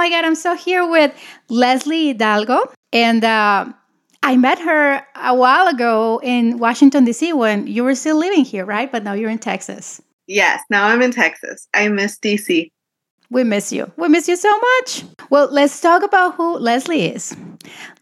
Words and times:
my 0.00 0.08
God, 0.08 0.24
I'm 0.24 0.34
so 0.34 0.56
here 0.56 0.88
with 0.88 1.12
Leslie 1.50 2.06
Hidalgo. 2.06 2.72
And 2.90 3.22
uh, 3.22 3.66
I 4.22 4.36
met 4.38 4.58
her 4.58 5.06
a 5.14 5.34
while 5.34 5.68
ago 5.68 6.22
in 6.22 6.56
Washington, 6.56 7.04
D.C. 7.04 7.34
when 7.34 7.66
you 7.66 7.84
were 7.84 7.94
still 7.94 8.16
living 8.16 8.46
here, 8.46 8.64
right? 8.64 8.90
But 8.90 9.04
now 9.04 9.12
you're 9.12 9.28
in 9.28 9.38
Texas. 9.38 10.00
Yes, 10.26 10.62
now 10.70 10.86
I'm 10.86 11.02
in 11.02 11.10
Texas. 11.10 11.68
I 11.74 11.88
miss 11.88 12.18
DC. 12.18 12.70
We 13.28 13.44
miss 13.44 13.72
you. 13.72 13.92
We 13.98 14.08
miss 14.08 14.26
you 14.26 14.36
so 14.36 14.58
much. 14.58 15.04
Well, 15.28 15.50
let's 15.52 15.78
talk 15.82 16.02
about 16.02 16.34
who 16.34 16.56
Leslie 16.56 17.04
is. 17.04 17.36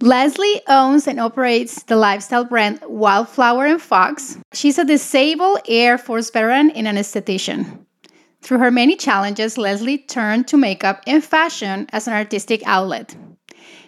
Leslie 0.01 0.60
owns 0.69 1.09
and 1.09 1.19
operates 1.19 1.83
the 1.83 1.96
lifestyle 1.96 2.45
brand 2.45 2.79
Wildflower 2.87 3.66
and 3.66 3.83
Fox. 3.83 4.38
She's 4.55 4.79
a 4.79 4.85
disabled 4.85 5.59
Air 5.66 5.99
Force 5.99 6.30
veteran 6.30 6.71
and 6.71 6.87
an 6.87 6.95
esthetician. 6.95 7.87
Through 8.41 8.59
her 8.59 8.70
many 8.70 8.97
challenges, 8.97 9.59
Leslie 9.59 9.98
turned 9.98 10.48
to 10.48 10.56
makeup 10.56 11.02
and 11.06 11.23
fashion 11.23 11.87
as 11.91 12.06
an 12.06 12.15
artistic 12.15 12.62
outlet. 12.65 13.16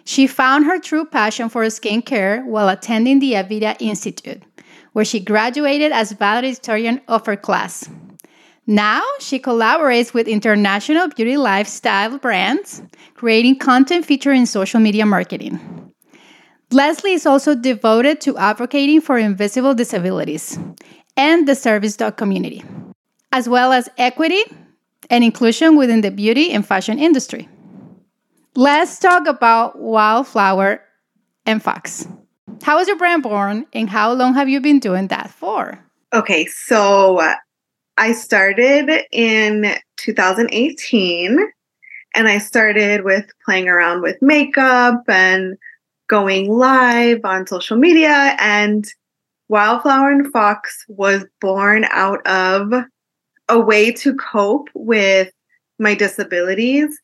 She 0.03 0.27
found 0.27 0.65
her 0.65 0.79
true 0.79 1.05
passion 1.05 1.49
for 1.49 1.63
skincare 1.65 2.45
while 2.45 2.69
attending 2.69 3.19
the 3.19 3.33
Aveda 3.33 3.75
Institute, 3.79 4.41
where 4.93 5.05
she 5.05 5.19
graduated 5.19 5.91
as 5.91 6.11
valedictorian 6.11 7.01
of 7.07 7.25
her 7.25 7.37
class. 7.37 7.89
Now 8.67 9.03
she 9.19 9.39
collaborates 9.39 10.13
with 10.13 10.27
international 10.27 11.07
beauty 11.09 11.37
lifestyle 11.37 12.17
brands, 12.17 12.81
creating 13.15 13.59
content 13.59 14.05
featuring 14.05 14.45
social 14.45 14.79
media 14.79 15.05
marketing. 15.05 15.59
Leslie 16.71 17.13
is 17.13 17.25
also 17.25 17.53
devoted 17.53 18.21
to 18.21 18.37
advocating 18.37 19.01
for 19.01 19.17
invisible 19.17 19.73
disabilities 19.73 20.57
and 21.17 21.47
the 21.47 21.55
service 21.55 21.97
dog 21.97 22.15
community, 22.17 22.63
as 23.31 23.47
well 23.47 23.71
as 23.71 23.89
equity 23.97 24.43
and 25.09 25.23
inclusion 25.23 25.75
within 25.75 26.01
the 26.01 26.11
beauty 26.11 26.51
and 26.51 26.65
fashion 26.65 26.99
industry. 26.99 27.47
Let's 28.55 28.99
talk 28.99 29.27
about 29.27 29.79
Wildflower 29.79 30.81
and 31.45 31.63
Fox. 31.63 32.07
How 32.61 32.77
was 32.77 32.87
your 32.87 32.97
brand 32.97 33.23
born 33.23 33.65
and 33.73 33.89
how 33.89 34.13
long 34.13 34.33
have 34.35 34.49
you 34.49 34.61
been 34.61 34.79
doing 34.79 35.07
that 35.07 35.29
for? 35.29 35.79
Okay, 36.13 36.45
so 36.45 37.19
uh, 37.19 37.35
I 37.97 38.11
started 38.11 39.05
in 39.11 39.75
2018 39.97 41.39
and 42.13 42.27
I 42.27 42.37
started 42.37 43.03
with 43.03 43.31
playing 43.45 43.67
around 43.67 44.01
with 44.01 44.21
makeup 44.21 45.03
and 45.07 45.57
going 46.07 46.51
live 46.51 47.21
on 47.23 47.47
social 47.47 47.77
media. 47.77 48.35
And 48.37 48.85
Wildflower 49.47 50.11
and 50.11 50.31
Fox 50.31 50.85
was 50.89 51.25
born 51.39 51.85
out 51.89 52.25
of 52.27 52.73
a 53.49 53.59
way 53.59 53.91
to 53.91 54.15
cope 54.15 54.69
with 54.73 55.31
my 55.79 55.95
disabilities 55.95 56.99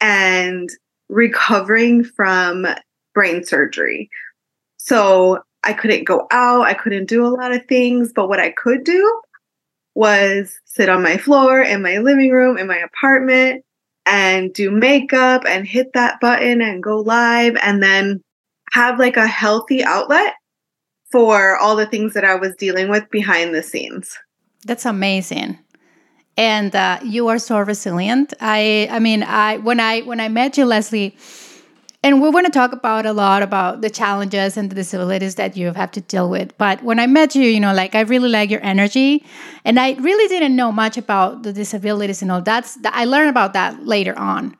and 0.00 0.68
recovering 1.08 2.04
from 2.04 2.66
brain 3.14 3.44
surgery. 3.44 4.10
So 4.76 5.42
I 5.64 5.72
couldn't 5.72 6.04
go 6.04 6.26
out, 6.30 6.62
I 6.62 6.74
couldn't 6.74 7.06
do 7.06 7.26
a 7.26 7.28
lot 7.28 7.52
of 7.52 7.66
things, 7.66 8.12
but 8.14 8.28
what 8.28 8.38
I 8.38 8.50
could 8.50 8.84
do 8.84 9.20
was 9.94 10.60
sit 10.64 10.88
on 10.88 11.02
my 11.02 11.16
floor 11.16 11.60
in 11.60 11.82
my 11.82 11.98
living 11.98 12.30
room 12.30 12.56
in 12.56 12.68
my 12.68 12.78
apartment 12.78 13.64
and 14.06 14.52
do 14.54 14.70
makeup 14.70 15.42
and 15.46 15.66
hit 15.66 15.92
that 15.94 16.20
button 16.20 16.62
and 16.62 16.82
go 16.82 16.98
live 16.98 17.56
and 17.60 17.82
then 17.82 18.22
have 18.72 18.98
like 18.98 19.16
a 19.16 19.26
healthy 19.26 19.82
outlet 19.82 20.34
for 21.10 21.56
all 21.56 21.74
the 21.74 21.86
things 21.86 22.14
that 22.14 22.24
I 22.24 22.34
was 22.36 22.54
dealing 22.56 22.88
with 22.88 23.10
behind 23.10 23.54
the 23.54 23.62
scenes. 23.62 24.16
That's 24.64 24.86
amazing. 24.86 25.58
And 26.38 26.74
uh, 26.74 27.00
you 27.04 27.28
are 27.28 27.38
so 27.38 27.58
resilient. 27.58 28.32
I 28.40 28.88
I 28.90 28.98
mean, 29.00 29.22
I 29.24 29.58
when 29.58 29.80
I 29.80 30.00
when 30.02 30.20
I 30.20 30.28
met 30.28 30.56
you 30.56 30.64
Leslie, 30.64 31.14
and 32.02 32.22
we're 32.22 32.30
going 32.30 32.44
to 32.44 32.50
talk 32.50 32.72
about 32.72 33.06
a 33.06 33.12
lot 33.12 33.42
about 33.42 33.80
the 33.80 33.90
challenges 33.90 34.56
and 34.56 34.70
the 34.70 34.74
disabilities 34.74 35.34
that 35.34 35.56
you 35.56 35.72
have 35.72 35.90
to 35.90 36.00
deal 36.00 36.30
with 36.30 36.56
but 36.56 36.82
when 36.84 37.00
i 37.00 37.06
met 37.06 37.34
you 37.34 37.42
you 37.42 37.58
know 37.58 37.74
like 37.74 37.94
i 37.94 38.00
really 38.02 38.28
like 38.28 38.50
your 38.50 38.62
energy 38.62 39.24
and 39.64 39.80
i 39.80 39.92
really 39.94 40.28
didn't 40.28 40.54
know 40.54 40.70
much 40.70 40.96
about 40.96 41.42
the 41.42 41.52
disabilities 41.52 42.22
and 42.22 42.30
all 42.30 42.40
that's 42.40 42.78
i 42.84 43.04
learned 43.04 43.28
about 43.28 43.52
that 43.52 43.84
later 43.84 44.16
on 44.16 44.56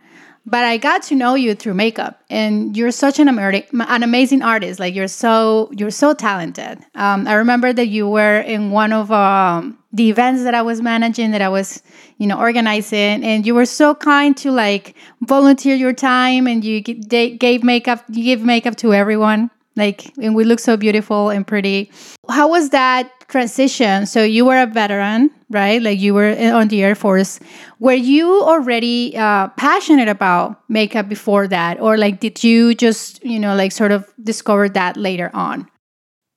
but 0.48 0.64
I 0.64 0.78
got 0.78 1.02
to 1.04 1.14
know 1.14 1.34
you 1.34 1.54
through 1.54 1.74
makeup, 1.74 2.22
and 2.30 2.74
you're 2.74 2.90
such 2.90 3.18
an, 3.18 3.28
an 3.28 4.02
amazing 4.02 4.40
artist. 4.40 4.80
Like 4.80 4.94
you're 4.94 5.08
so 5.08 5.70
you're 5.76 5.90
so 5.90 6.14
talented. 6.14 6.78
Um, 6.94 7.28
I 7.28 7.34
remember 7.34 7.72
that 7.72 7.88
you 7.88 8.08
were 8.08 8.40
in 8.40 8.70
one 8.70 8.94
of 8.94 9.12
um, 9.12 9.77
the 9.92 10.10
events 10.10 10.42
that 10.44 10.54
I 10.54 10.62
was 10.62 10.82
managing, 10.82 11.30
that 11.30 11.42
I 11.42 11.48
was 11.48 11.82
you 12.18 12.26
know 12.26 12.38
organizing, 12.38 13.24
and 13.24 13.46
you 13.46 13.54
were 13.54 13.66
so 13.66 13.94
kind 13.94 14.36
to 14.38 14.50
like 14.50 14.94
volunteer 15.22 15.74
your 15.74 15.92
time, 15.92 16.46
and 16.46 16.64
you 16.64 16.80
gave 16.80 17.64
makeup. 17.64 18.04
You 18.08 18.24
give 18.24 18.42
makeup 18.42 18.76
to 18.76 18.94
everyone. 18.94 19.50
Like, 19.76 20.12
and 20.18 20.34
we 20.34 20.42
look 20.42 20.58
so 20.58 20.76
beautiful 20.76 21.30
and 21.30 21.46
pretty. 21.46 21.90
How 22.28 22.48
was 22.48 22.70
that 22.70 23.12
transition? 23.28 24.06
So 24.06 24.24
you 24.24 24.44
were 24.44 24.60
a 24.60 24.66
veteran, 24.66 25.30
right? 25.50 25.80
Like 25.80 26.00
you 26.00 26.14
were 26.14 26.36
on 26.52 26.66
the 26.66 26.82
Air 26.82 26.96
Force. 26.96 27.38
Were 27.78 27.92
you 27.92 28.42
already 28.42 29.16
uh, 29.16 29.46
passionate 29.56 30.08
about 30.08 30.58
makeup 30.68 31.08
before 31.08 31.46
that, 31.46 31.80
or 31.80 31.96
like 31.96 32.18
did 32.18 32.42
you 32.42 32.74
just, 32.74 33.24
you 33.24 33.38
know, 33.38 33.54
like 33.54 33.70
sort 33.70 33.92
of 33.92 34.12
discover 34.20 34.68
that 34.70 34.96
later 34.96 35.30
on? 35.32 35.70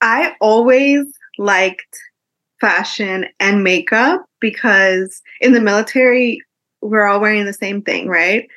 I 0.01 0.35
always 0.39 1.05
liked 1.39 1.97
fashion 2.61 3.25
and 3.39 3.63
makeup 3.63 4.23
because 4.39 5.21
in 5.41 5.51
the 5.51 5.59
military 5.59 6.41
we're 6.81 7.05
all 7.05 7.19
wearing 7.19 7.45
the 7.45 7.53
same 7.53 7.81
thing, 7.81 8.07
right? 8.07 8.47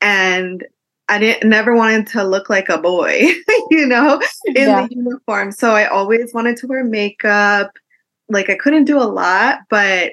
And 0.00 0.64
I 1.08 1.18
didn't 1.18 1.48
never 1.48 1.74
wanted 1.74 2.06
to 2.08 2.24
look 2.24 2.48
like 2.48 2.68
a 2.68 2.78
boy, 2.78 3.20
you 3.70 3.86
know, 3.86 4.20
in 4.46 4.68
yeah. 4.68 4.86
the 4.86 4.94
uniform. 4.94 5.52
So 5.52 5.72
I 5.72 5.86
always 5.86 6.32
wanted 6.32 6.56
to 6.58 6.66
wear 6.66 6.84
makeup. 6.84 7.72
Like 8.28 8.48
I 8.48 8.54
couldn't 8.54 8.84
do 8.84 8.98
a 8.98 9.04
lot, 9.04 9.60
but 9.68 10.12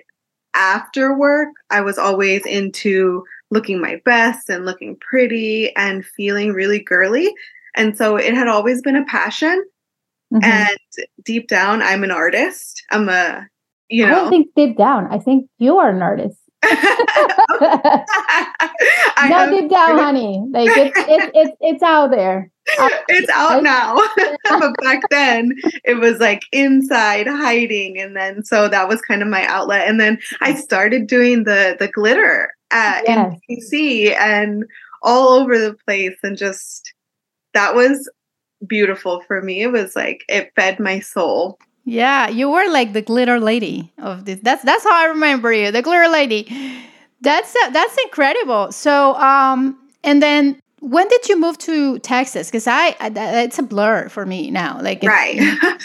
after 0.53 1.17
work, 1.17 1.49
I 1.69 1.79
was 1.79 1.97
always 1.97 2.45
into 2.45 3.23
looking 3.51 3.79
my 3.79 4.01
best 4.03 4.49
and 4.49 4.65
looking 4.65 4.97
pretty 4.97 5.73
and 5.75 6.05
feeling 6.05 6.51
really 6.51 6.79
girly. 6.79 7.33
And 7.75 7.97
so 7.97 8.17
it 8.17 8.33
had 8.33 8.49
always 8.49 8.81
been 8.81 8.97
a 8.97 9.05
passion. 9.05 9.63
Mm-hmm. 10.31 10.43
And 10.43 10.77
deep 11.23 11.47
down, 11.47 11.81
I'm 11.81 12.03
an 12.03 12.11
artist. 12.11 12.83
I'm 12.91 13.09
a, 13.09 13.47
you 13.89 14.05
know. 14.05 14.11
I 14.11 14.15
don't 14.15 14.29
think 14.29 14.47
deep 14.55 14.77
down. 14.77 15.07
I 15.11 15.19
think 15.19 15.49
you 15.57 15.77
are 15.77 15.89
an 15.89 16.01
artist. 16.01 16.37
Not 19.29 19.49
deep 19.49 19.69
down, 19.69 19.97
honey. 19.97 20.45
Like 20.51 20.69
it's 20.77 20.97
it's 20.97 21.31
it's 21.33 21.57
it's 21.59 21.83
out 21.83 22.11
there. 22.11 22.51
It's 23.09 23.29
out 23.31 23.63
now. 23.63 23.97
but 24.45 24.73
back 24.81 25.01
then 25.09 25.53
it 25.83 25.95
was 25.95 26.19
like 26.19 26.43
inside 26.51 27.27
hiding. 27.27 27.99
And 27.99 28.15
then 28.15 28.43
so 28.45 28.67
that 28.67 28.87
was 28.87 29.01
kind 29.01 29.21
of 29.21 29.27
my 29.27 29.45
outlet. 29.45 29.87
And 29.87 29.99
then 29.99 30.19
I 30.39 30.53
started 30.53 31.07
doing 31.07 31.43
the 31.43 31.75
the 31.79 31.87
glitter 31.87 32.53
at 32.69 33.03
yes. 33.07 33.73
And 34.19 34.65
all 35.01 35.29
over 35.29 35.57
the 35.57 35.75
place 35.85 36.17
and 36.21 36.37
just 36.37 36.93
that 37.53 37.73
was 37.75 38.09
beautiful 38.65 39.21
for 39.21 39.41
me. 39.41 39.61
It 39.61 39.71
was 39.71 39.95
like 39.95 40.23
it 40.27 40.51
fed 40.55 40.79
my 40.79 40.99
soul. 40.99 41.59
Yeah, 41.83 42.29
you 42.29 42.49
were 42.49 42.67
like 42.69 42.93
the 42.93 43.01
glitter 43.01 43.39
lady 43.39 43.91
of 43.97 44.25
this. 44.25 44.39
That's 44.41 44.63
that's 44.63 44.83
how 44.83 44.93
I 44.93 45.05
remember 45.05 45.51
you, 45.51 45.71
the 45.71 45.81
glitter 45.81 46.09
lady. 46.09 46.47
That's 47.21 47.55
uh, 47.55 47.69
that's 47.71 47.97
incredible. 48.05 48.71
So, 48.71 49.15
um, 49.15 49.77
and 50.03 50.21
then 50.21 50.59
when 50.79 51.07
did 51.07 51.29
you 51.29 51.39
move 51.39 51.57
to 51.59 51.99
Texas? 51.99 52.49
Because 52.49 52.67
I, 52.67 52.95
I, 52.99 53.11
it's 53.43 53.59
a 53.59 53.63
blur 53.63 54.09
for 54.09 54.25
me 54.25 54.51
now. 54.51 54.79
Like 54.81 55.01
right 55.03 55.39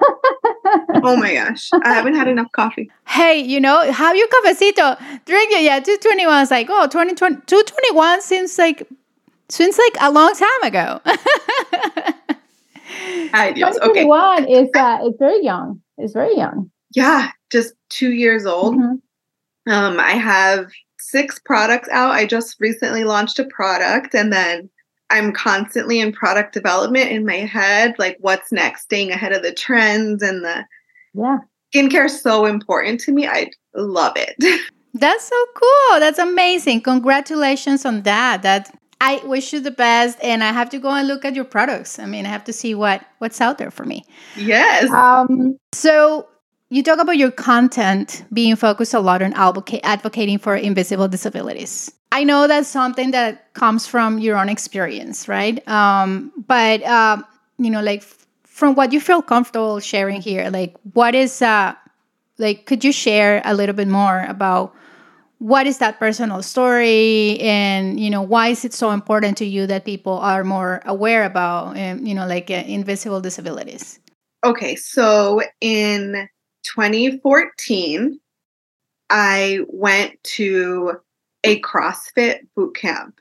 Oh 1.03 1.15
my 1.15 1.33
gosh. 1.33 1.69
I 1.83 1.93
haven't 1.93 2.15
had 2.15 2.27
enough 2.27 2.51
coffee. 2.51 2.89
hey, 3.07 3.39
you 3.39 3.59
know, 3.59 3.91
have 3.91 4.15
your 4.15 4.27
cafecito. 4.27 4.97
Drink 5.25 5.51
it. 5.51 5.63
Yeah, 5.63 5.79
221 5.79 6.41
is 6.43 6.51
like, 6.51 6.67
oh, 6.69 6.85
2020, 6.87 7.41
221 7.47 8.21
seems 8.21 8.57
like, 8.57 8.87
seems 9.49 9.77
like 9.77 9.95
a 10.01 10.11
long 10.11 10.33
time 10.33 10.63
ago. 10.63 11.01
Hi, 13.33 13.51
Dios. 13.51 13.77
Okay. 13.77 14.03
2021 14.03 14.47
is, 14.47 14.69
uh, 14.75 14.97
it's 15.03 15.17
very 15.19 15.43
young. 15.43 15.81
It's 15.97 16.13
very 16.13 16.35
young. 16.35 16.71
Yeah, 16.95 17.31
just 17.51 17.73
two 17.89 18.11
years 18.13 18.45
old. 18.45 18.75
Mhm. 18.75 19.01
Um, 19.67 19.99
I 19.99 20.11
have 20.11 20.69
six 21.09 21.39
products 21.39 21.89
out. 21.89 22.11
I 22.11 22.25
just 22.25 22.57
recently 22.59 23.03
launched 23.03 23.39
a 23.39 23.45
product 23.45 24.13
and 24.13 24.31
then 24.31 24.69
I'm 25.09 25.31
constantly 25.31 25.99
in 25.99 26.11
product 26.11 26.53
development 26.53 27.09
in 27.11 27.25
my 27.25 27.37
head, 27.37 27.95
like 27.97 28.17
what's 28.19 28.51
next, 28.51 28.83
staying 28.83 29.11
ahead 29.11 29.31
of 29.31 29.41
the 29.41 29.53
trends 29.53 30.21
and 30.21 30.43
the 30.43 30.65
Yeah. 31.13 31.37
skincare 31.73 32.05
is 32.05 32.21
so 32.21 32.45
important 32.45 32.99
to 33.01 33.11
me. 33.11 33.25
I 33.27 33.49
love 33.75 34.13
it. 34.17 34.35
That's 34.93 35.23
so 35.25 35.45
cool. 35.55 35.99
That's 35.99 36.19
amazing. 36.19 36.81
Congratulations 36.81 37.85
on 37.85 38.01
that. 38.03 38.41
That 38.41 38.73
I 38.99 39.21
wish 39.25 39.53
you 39.53 39.59
the 39.59 39.71
best 39.71 40.17
and 40.23 40.43
I 40.43 40.51
have 40.51 40.69
to 40.71 40.79
go 40.79 40.89
and 40.89 41.07
look 41.07 41.23
at 41.23 41.35
your 41.35 41.45
products. 41.45 41.99
I 41.99 42.05
mean, 42.05 42.25
I 42.25 42.29
have 42.29 42.43
to 42.45 42.53
see 42.53 42.73
what 42.73 43.05
what's 43.19 43.39
out 43.39 43.59
there 43.59 43.71
for 43.71 43.85
me. 43.85 44.03
yes. 44.35 44.89
Um 44.91 45.55
so 45.73 46.27
you 46.69 46.83
talk 46.83 46.99
about 46.99 47.17
your 47.17 47.31
content 47.31 48.25
being 48.33 48.55
focused 48.55 48.93
a 48.93 48.99
lot 48.99 49.21
on 49.21 49.33
advocating 49.33 50.37
for 50.37 50.55
invisible 50.55 51.07
disabilities. 51.07 51.91
I 52.11 52.23
know 52.23 52.47
that's 52.47 52.67
something 52.67 53.11
that 53.11 53.53
comes 53.53 53.87
from 53.87 54.19
your 54.19 54.37
own 54.37 54.49
experience, 54.49 55.27
right? 55.27 55.65
Um, 55.67 56.31
but 56.47 56.83
um, 56.83 57.25
you 57.57 57.69
know, 57.69 57.81
like 57.81 58.03
from 58.43 58.75
what 58.75 58.91
you 58.93 58.99
feel 58.99 59.21
comfortable 59.21 59.79
sharing 59.79 60.21
here, 60.21 60.49
like 60.49 60.75
what 60.93 61.15
is 61.15 61.41
uh, 61.41 61.73
like 62.37 62.65
could 62.65 62.83
you 62.83 62.91
share 62.91 63.41
a 63.45 63.53
little 63.53 63.75
bit 63.75 63.87
more 63.87 64.25
about 64.27 64.73
what 65.39 65.67
is 65.67 65.77
that 65.77 65.99
personal 65.99 66.41
story 66.41 67.39
and 67.39 67.99
you 67.99 68.09
know 68.09 68.23
why 68.23 68.47
is 68.47 68.65
it 68.65 68.73
so 68.73 68.89
important 68.89 69.37
to 69.37 69.45
you 69.45 69.67
that 69.67 69.85
people 69.85 70.17
are 70.17 70.43
more 70.43 70.81
aware 70.85 71.23
about 71.23 71.77
um, 71.77 72.03
you 72.03 72.15
know 72.15 72.25
like 72.25 72.49
uh, 72.49 72.55
invisible 72.65 73.21
disabilities 73.21 73.99
Okay, 74.45 74.75
so 74.75 75.41
in 75.61 76.29
2014, 76.75 78.19
I 79.09 79.59
went 79.67 80.21
to 80.23 80.93
a 81.43 81.61
CrossFit 81.61 82.39
boot 82.55 82.75
camp 82.75 83.19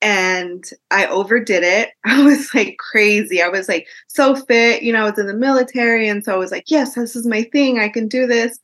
and 0.00 0.64
I 0.90 1.06
overdid 1.06 1.64
it. 1.64 1.90
I 2.04 2.22
was 2.22 2.54
like 2.54 2.76
crazy. 2.78 3.42
I 3.42 3.48
was 3.48 3.68
like 3.68 3.86
so 4.06 4.36
fit, 4.36 4.82
you 4.82 4.92
know, 4.92 5.06
I 5.06 5.10
was 5.10 5.18
in 5.18 5.26
the 5.26 5.34
military. 5.34 6.08
And 6.08 6.24
so 6.24 6.32
I 6.32 6.38
was 6.38 6.52
like, 6.52 6.70
yes, 6.70 6.94
this 6.94 7.16
is 7.16 7.26
my 7.26 7.42
thing. 7.42 7.78
I 7.78 7.88
can 7.88 8.08
do 8.08 8.26
this. 8.26 8.58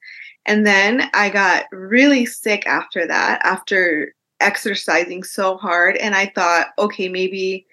And 0.47 0.67
then 0.67 1.11
I 1.15 1.31
got 1.31 1.65
really 1.73 2.27
sick 2.27 2.67
after 2.67 3.07
that, 3.07 3.41
after 3.45 4.15
exercising 4.41 5.23
so 5.23 5.57
hard. 5.57 5.97
And 5.97 6.15
I 6.15 6.27
thought, 6.35 6.69
okay, 6.79 7.09
maybe 7.09 7.67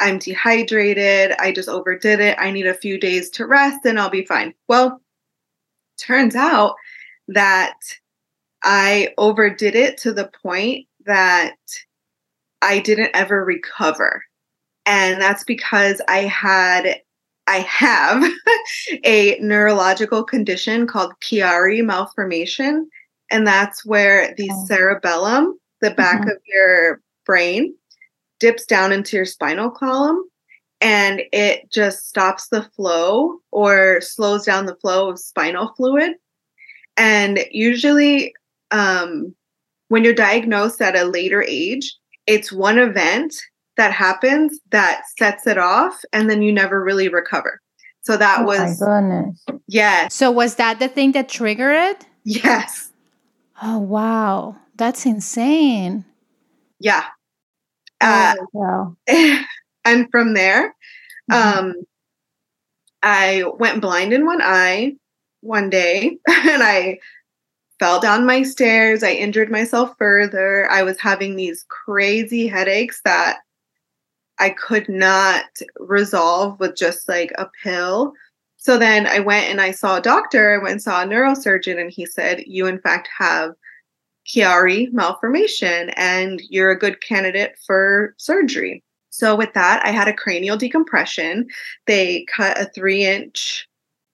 I'm 0.00 0.18
dehydrated. 0.18 1.32
I 1.38 1.52
just 1.52 1.68
overdid 1.68 2.20
it. 2.20 2.36
I 2.38 2.50
need 2.50 2.66
a 2.66 2.74
few 2.74 2.98
days 2.98 3.30
to 3.30 3.46
rest 3.46 3.84
and 3.84 4.00
I'll 4.00 4.10
be 4.10 4.24
fine. 4.24 4.54
Well, 4.68 5.00
turns 5.98 6.36
out 6.36 6.74
that 7.28 7.74
I 8.62 9.14
overdid 9.18 9.74
it 9.74 9.98
to 9.98 10.12
the 10.12 10.30
point 10.42 10.86
that 11.06 11.54
I 12.62 12.78
didn't 12.80 13.10
ever 13.14 13.44
recover. 13.44 14.22
And 14.86 15.20
that's 15.20 15.44
because 15.44 16.00
I 16.08 16.18
had 16.20 17.00
I 17.48 17.58
have 17.60 18.24
a 19.04 19.38
neurological 19.40 20.24
condition 20.24 20.86
called 20.86 21.12
Chiari 21.22 21.84
malformation 21.84 22.88
and 23.30 23.46
that's 23.46 23.84
where 23.86 24.34
the 24.36 24.50
Oh. 24.52 24.64
cerebellum, 24.66 25.58
the 25.80 25.90
back 25.92 26.22
Mhm. 26.22 26.32
of 26.32 26.38
your 26.46 27.00
brain, 27.24 27.74
dips 28.40 28.64
down 28.66 28.92
into 28.92 29.16
your 29.16 29.26
spinal 29.26 29.70
column 29.70 30.22
and 30.80 31.22
it 31.32 31.70
just 31.70 32.08
stops 32.08 32.48
the 32.48 32.62
flow 32.62 33.38
or 33.50 34.00
slows 34.00 34.44
down 34.44 34.66
the 34.66 34.76
flow 34.76 35.10
of 35.10 35.18
spinal 35.18 35.72
fluid. 35.76 36.14
And 36.96 37.40
usually, 37.50 38.34
um, 38.70 39.34
when 39.88 40.04
you're 40.04 40.14
diagnosed 40.14 40.80
at 40.80 40.96
a 40.96 41.04
later 41.04 41.42
age, 41.42 41.94
it's 42.26 42.52
one 42.52 42.78
event 42.78 43.34
that 43.76 43.92
happens 43.92 44.58
that 44.70 45.02
sets 45.18 45.46
it 45.46 45.58
off, 45.58 46.00
and 46.12 46.30
then 46.30 46.42
you 46.42 46.52
never 46.52 46.82
really 46.82 47.08
recover. 47.08 47.60
So 48.02 48.16
that 48.16 48.40
oh 48.40 48.42
my 48.42 48.46
was, 48.46 48.78
goodness 48.78 49.44
yes, 49.66 50.14
so 50.14 50.30
was 50.30 50.54
that 50.54 50.78
the 50.78 50.86
thing 50.86 51.10
that 51.12 51.28
triggered 51.28 51.74
it 51.74 52.06
yes, 52.22 52.92
oh 53.60 53.78
wow 53.78 54.54
that's 54.76 55.04
insane 55.04 56.04
yeah. 56.78 57.04
Uh, 58.00 58.34
oh, 58.38 58.46
wow. 58.52 58.96
and 59.86 60.10
from 60.10 60.34
there, 60.34 60.74
Mhm. 61.30 61.34
um, 61.58 61.74
I 63.02 63.44
went 63.58 63.80
blind 63.80 64.12
in 64.12 64.26
one 64.26 64.40
eye 64.42 64.96
one 65.40 65.70
day 65.70 66.18
and 66.28 66.62
I 66.62 66.98
fell 67.78 68.00
down 68.00 68.26
my 68.26 68.42
stairs. 68.42 69.02
I 69.02 69.12
injured 69.12 69.50
myself 69.50 69.94
further. 69.98 70.70
I 70.70 70.82
was 70.82 71.00
having 71.00 71.36
these 71.36 71.64
crazy 71.68 72.46
headaches 72.46 73.00
that 73.04 73.38
I 74.38 74.50
could 74.50 74.88
not 74.88 75.44
resolve 75.78 76.58
with 76.60 76.76
just 76.76 77.08
like 77.08 77.32
a 77.38 77.48
pill. 77.62 78.12
So 78.56 78.78
then 78.78 79.06
I 79.06 79.20
went 79.20 79.48
and 79.50 79.60
I 79.60 79.70
saw 79.70 79.96
a 79.98 80.02
doctor. 80.02 80.54
I 80.54 80.58
went 80.58 80.72
and 80.72 80.82
saw 80.82 81.02
a 81.02 81.06
neurosurgeon, 81.06 81.80
and 81.80 81.90
he 81.90 82.06
said, 82.06 82.42
You, 82.46 82.66
in 82.66 82.80
fact, 82.80 83.08
have 83.18 83.52
Chiari 84.26 84.92
malformation 84.92 85.90
and 85.96 86.40
you're 86.50 86.70
a 86.72 86.78
good 86.78 87.00
candidate 87.00 87.56
for 87.66 88.14
surgery. 88.18 88.82
So, 89.16 89.34
with 89.34 89.54
that, 89.54 89.82
I 89.82 89.92
had 89.92 90.08
a 90.08 90.12
cranial 90.12 90.58
decompression. 90.58 91.48
They 91.86 92.26
cut 92.26 92.60
a 92.60 92.66
three 92.66 93.02
inch, 93.02 93.66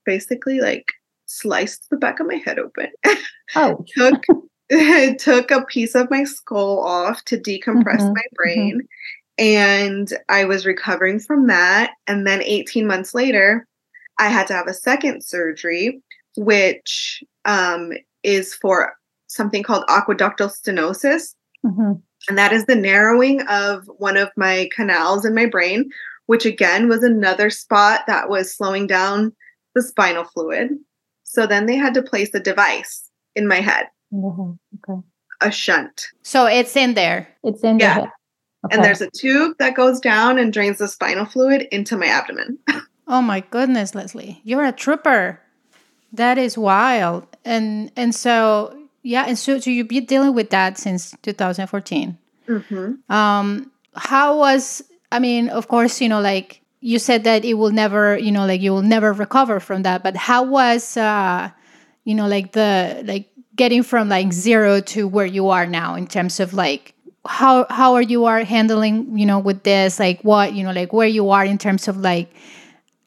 basically, 0.05 0.61
like 0.61 0.93
sliced 1.27 1.91
the 1.91 1.97
back 1.97 2.21
of 2.21 2.29
my 2.29 2.37
head 2.37 2.61
open. 2.61 2.89
oh 3.57 3.85
took 3.97 4.23
took 5.19 5.51
a 5.51 5.65
piece 5.65 5.97
of 5.97 6.09
my 6.09 6.23
skull 6.23 6.79
off 6.79 7.25
to 7.25 7.37
decompress 7.37 7.99
Mhm, 7.99 8.15
my 8.15 8.23
brain. 8.35 8.89
And 9.39 10.09
I 10.29 10.45
was 10.45 10.67
recovering 10.67 11.19
from 11.19 11.49
that. 11.49 11.91
And 12.07 12.25
then 12.25 12.41
18 12.41 12.87
months 12.87 13.13
later, 13.13 13.67
I 14.21 14.29
had 14.29 14.47
to 14.47 14.55
have 14.55 14.69
a 14.69 14.75
second 14.75 15.25
surgery, 15.25 16.01
which 16.37 17.25
um, 17.45 17.91
is 18.23 18.55
for 18.55 18.95
something 19.27 19.65
called 19.65 19.85
aqueductal 19.89 20.49
stenosis. 20.49 21.35
Mhm. 21.67 22.03
And 22.29 22.39
that 22.39 22.53
is 22.53 22.67
the 22.67 22.75
narrowing 22.77 23.43
of 23.49 23.85
one 23.99 24.17
of 24.17 24.31
my 24.37 24.69
canals 24.75 25.25
in 25.25 25.35
my 25.35 25.47
brain, 25.47 25.91
which 26.27 26.45
again 26.47 26.89
was 26.89 27.03
another 27.03 27.51
spot 27.51 28.03
that 28.07 28.29
was 28.29 28.55
slowing 28.57 28.87
down 28.87 29.33
the 29.75 29.83
spinal 29.83 30.25
fluid. 30.25 30.71
So 31.25 31.47
then 31.47 31.67
they 31.67 31.77
had 31.77 31.95
to 31.95 32.03
place 32.03 32.31
a 32.35 32.41
device 32.41 33.09
in 33.35 33.49
my 33.49 33.61
head, 33.61 33.87
Mhm. 34.13 34.59
okay 34.89 35.01
a 35.41 35.51
shunt. 35.51 36.07
so 36.23 36.47
it's 36.47 36.77
in 36.77 36.95
there 36.95 37.27
It's 37.43 37.65
in 37.65 37.79
Yeah. 37.81 37.95
the 37.95 38.01
head. 38.03 38.11
Okay. 38.67 38.77
And 38.77 38.85
there's 38.85 39.01
a 39.01 39.11
tube 39.11 39.57
that 39.59 39.75
goes 39.75 39.99
down 39.99 40.39
and 40.39 40.53
drains 40.53 40.79
the 40.79 40.87
spinal 40.87 41.27
fluid 41.27 41.63
into 41.73 41.97
my 41.97 42.07
abdomen. 42.07 42.59
Oh 43.09 43.21
my 43.21 43.41
goodness, 43.41 43.95
Leslie, 43.97 44.41
you're 44.45 44.65
a 44.65 44.71
trooper. 44.73 45.41
That 46.13 46.39
is 46.39 46.57
wild. 46.57 47.27
And 47.45 47.91
and 47.97 48.15
so 48.15 48.82
yeah, 49.03 49.25
and 49.27 49.39
so 49.39 49.59
so 49.59 49.71
you've 49.71 49.89
been 49.89 50.05
dealing 50.05 50.35
with 50.35 50.51
that 50.51 50.79
since 50.79 51.15
2014. 51.23 52.19
hmm 52.47 52.93
Um, 53.09 53.71
how 53.95 54.39
was 54.39 54.83
I 55.11 55.19
mean, 55.19 55.49
of 55.49 55.69
course, 55.69 56.01
you 56.01 56.09
know, 56.09 56.21
like 56.21 56.61
you 56.81 56.99
said 56.99 57.25
that 57.25 57.45
it 57.45 57.55
will 57.55 57.71
never, 57.71 58.19
you 58.19 58.33
know, 58.33 58.47
like 58.47 58.61
you 58.61 58.73
will 58.73 58.83
never 58.83 59.13
recover 59.13 59.61
from 59.61 59.83
that. 59.83 60.03
But 60.03 60.17
how 60.17 60.43
was 60.45 60.97
uh, 60.97 61.51
you 62.05 62.15
know, 62.15 62.27
like 62.27 62.53
the 62.53 63.03
like 63.05 63.29
getting 63.55 63.83
from 63.83 64.09
like 64.09 64.33
zero 64.33 64.81
to 64.81 65.07
where 65.07 65.27
you 65.27 65.49
are 65.51 65.67
now 65.67 65.95
in 65.95 66.07
terms 66.07 66.41
of 66.41 66.55
like 66.55 66.95
how 67.27 67.67
how 67.71 67.95
are 67.95 68.03
you 68.03 68.25
are 68.25 68.43
handling, 68.45 69.19
you 69.19 69.27
know, 69.27 69.39
with 69.39 69.63
this, 69.63 70.01
like 70.01 70.23
what, 70.23 70.55
you 70.55 70.65
know, 70.65 70.73
like 70.73 70.93
where 70.93 71.09
you 71.09 71.31
are 71.31 71.45
in 71.45 71.59
terms 71.59 71.89
of 71.89 71.99
like 71.99 72.33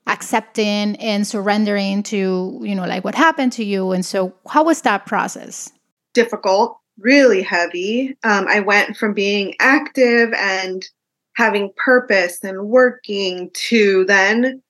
accepting 0.08 0.96
and 0.98 1.26
surrendering 1.26 2.04
to 2.04 2.60
you 2.62 2.76
know 2.76 2.86
like 2.86 3.04
what 3.04 3.16
happened 3.16 3.52
to 3.52 3.64
you 3.64 3.92
and 3.92 4.06
so 4.06 4.36
how 4.48 4.64
was 4.64 4.84
that 4.84 5.06
process 5.08 5.72
difficult 6.16 6.78
really 6.98 7.44
heavy 7.44 8.18
um, 8.24 8.48
i 8.48 8.60
went 8.60 8.98
from 8.98 9.14
being 9.14 9.54
active 9.60 10.34
and 10.34 10.88
having 11.36 11.72
purpose 11.76 12.44
and 12.44 12.68
working 12.68 13.50
to 13.54 14.06
then 14.06 14.62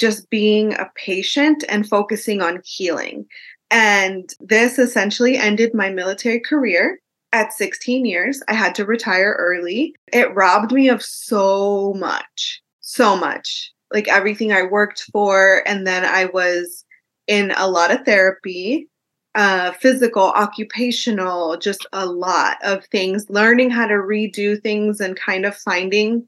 just 0.00 0.28
being 0.30 0.74
a 0.74 0.90
patient 0.96 1.62
and 1.68 1.88
focusing 1.88 2.42
on 2.42 2.60
healing 2.64 3.24
and 3.70 4.30
this 4.40 4.78
essentially 4.78 5.36
ended 5.36 5.74
my 5.74 5.90
military 5.90 6.40
career 6.40 6.98
at 7.34 7.52
16 7.52 8.06
years. 8.06 8.40
I 8.46 8.54
had 8.54 8.76
to 8.76 8.86
retire 8.86 9.34
early. 9.38 9.94
It 10.12 10.32
robbed 10.34 10.72
me 10.72 10.88
of 10.88 11.02
so 11.02 11.92
much, 11.94 12.62
so 12.80 13.16
much. 13.16 13.72
Like 13.92 14.06
everything 14.06 14.52
I 14.52 14.62
worked 14.62 15.02
for. 15.12 15.62
And 15.66 15.86
then 15.86 16.04
I 16.04 16.26
was 16.26 16.84
in 17.26 17.52
a 17.56 17.68
lot 17.68 17.90
of 17.90 18.04
therapy, 18.04 18.88
uh, 19.34 19.72
physical, 19.72 20.30
occupational, 20.30 21.56
just 21.56 21.86
a 21.92 22.06
lot 22.06 22.58
of 22.62 22.84
things, 22.86 23.28
learning 23.28 23.70
how 23.70 23.86
to 23.86 23.94
redo 23.94 24.60
things 24.62 25.00
and 25.00 25.16
kind 25.16 25.44
of 25.44 25.56
finding 25.56 26.26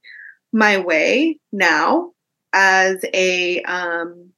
my 0.52 0.78
way 0.78 1.38
now 1.52 2.10
as 2.52 3.04
a 3.14 3.62
um, 3.62 4.30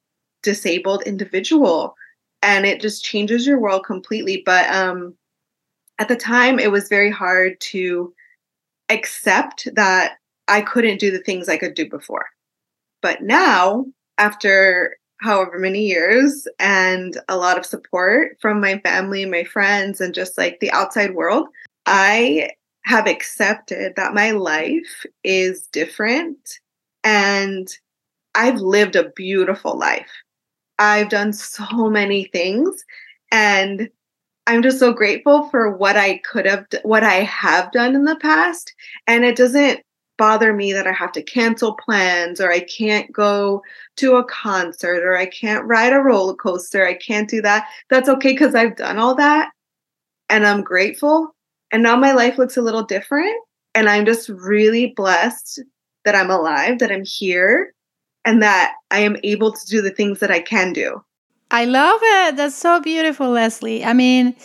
disabled 0.43 1.03
individual 1.03 1.95
and 2.41 2.65
it 2.65 2.81
just 2.81 3.03
changes 3.03 3.45
your 3.45 3.59
world 3.59 3.83
completely. 3.85 4.43
But 4.45 4.69
um, 4.69 5.15
at 5.99 6.07
the 6.07 6.15
time, 6.15 6.59
it 6.59 6.71
was 6.71 6.87
very 6.87 7.11
hard 7.11 7.59
to 7.61 8.13
accept 8.89 9.67
that 9.75 10.17
I 10.47 10.61
couldn't 10.61 10.99
do 10.99 11.11
the 11.11 11.19
things 11.19 11.49
I 11.49 11.57
could 11.57 11.73
do 11.73 11.89
before. 11.89 12.25
But 13.01 13.21
now, 13.21 13.85
after 14.17 14.97
however 15.19 15.59
many 15.59 15.81
years 15.81 16.47
and 16.59 17.19
a 17.27 17.37
lot 17.37 17.57
of 17.57 17.65
support 17.65 18.37
from 18.41 18.61
my 18.61 18.79
family, 18.79 19.25
my 19.25 19.43
friends, 19.43 20.01
and 20.01 20.13
just 20.13 20.37
like 20.37 20.59
the 20.59 20.71
outside 20.71 21.13
world, 21.13 21.47
I 21.85 22.51
have 22.85 23.07
accepted 23.07 23.93
that 23.95 24.13
my 24.13 24.31
life 24.31 25.05
is 25.23 25.67
different 25.67 26.59
and 27.03 27.67
I've 28.35 28.59
lived 28.59 28.95
a 28.95 29.09
beautiful 29.11 29.77
life. 29.77 30.09
I've 30.79 31.09
done 31.09 31.33
so 31.33 31.89
many 31.89 32.25
things 32.25 32.83
and 33.31 33.89
I'm 34.47 34.63
just 34.63 34.79
so 34.79 34.93
grateful 34.93 35.49
for 35.49 35.75
what 35.75 35.95
I 35.97 36.19
could 36.19 36.45
have 36.45 36.65
what 36.83 37.03
I 37.03 37.21
have 37.23 37.71
done 37.71 37.93
in 37.93 38.05
the 38.05 38.15
past 38.15 38.73
and 39.05 39.23
it 39.23 39.35
doesn't 39.35 39.81
bother 40.19 40.53
me 40.53 40.71
that 40.73 40.85
I 40.85 40.91
have 40.91 41.11
to 41.13 41.23
cancel 41.23 41.73
plans 41.73 42.39
or 42.39 42.51
I 42.51 42.59
can't 42.59 43.11
go 43.11 43.63
to 43.95 44.17
a 44.17 44.23
concert 44.25 45.03
or 45.03 45.17
I 45.17 45.25
can't 45.25 45.65
ride 45.65 45.93
a 45.93 45.99
roller 45.99 46.35
coaster. 46.35 46.85
I 46.85 46.93
can't 46.93 47.27
do 47.29 47.41
that. 47.41 47.67
That's 47.89 48.09
okay 48.09 48.35
cuz 48.35 48.53
I've 48.53 48.75
done 48.75 48.99
all 48.99 49.15
that 49.15 49.49
and 50.29 50.45
I'm 50.45 50.61
grateful 50.61 51.35
and 51.71 51.81
now 51.81 51.95
my 51.95 52.11
life 52.11 52.37
looks 52.37 52.57
a 52.57 52.61
little 52.61 52.83
different 52.83 53.35
and 53.73 53.89
I'm 53.89 54.05
just 54.05 54.29
really 54.29 54.93
blessed 54.95 55.61
that 56.05 56.15
I'm 56.15 56.29
alive, 56.29 56.79
that 56.79 56.91
I'm 56.91 57.05
here 57.05 57.73
and 58.25 58.43
that 58.43 58.73
I 58.91 58.99
am 58.99 59.17
able 59.23 59.51
to 59.51 59.65
do 59.67 59.81
the 59.81 59.91
things 59.91 60.19
that 60.19 60.31
I 60.31 60.39
can 60.39 60.73
do. 60.73 61.03
I 61.51 61.65
love 61.65 61.99
it. 62.03 62.35
That's 62.35 62.55
so 62.55 62.79
beautiful, 62.79 63.29
Leslie. 63.29 63.83
I 63.83 63.93
mean, 63.93 64.35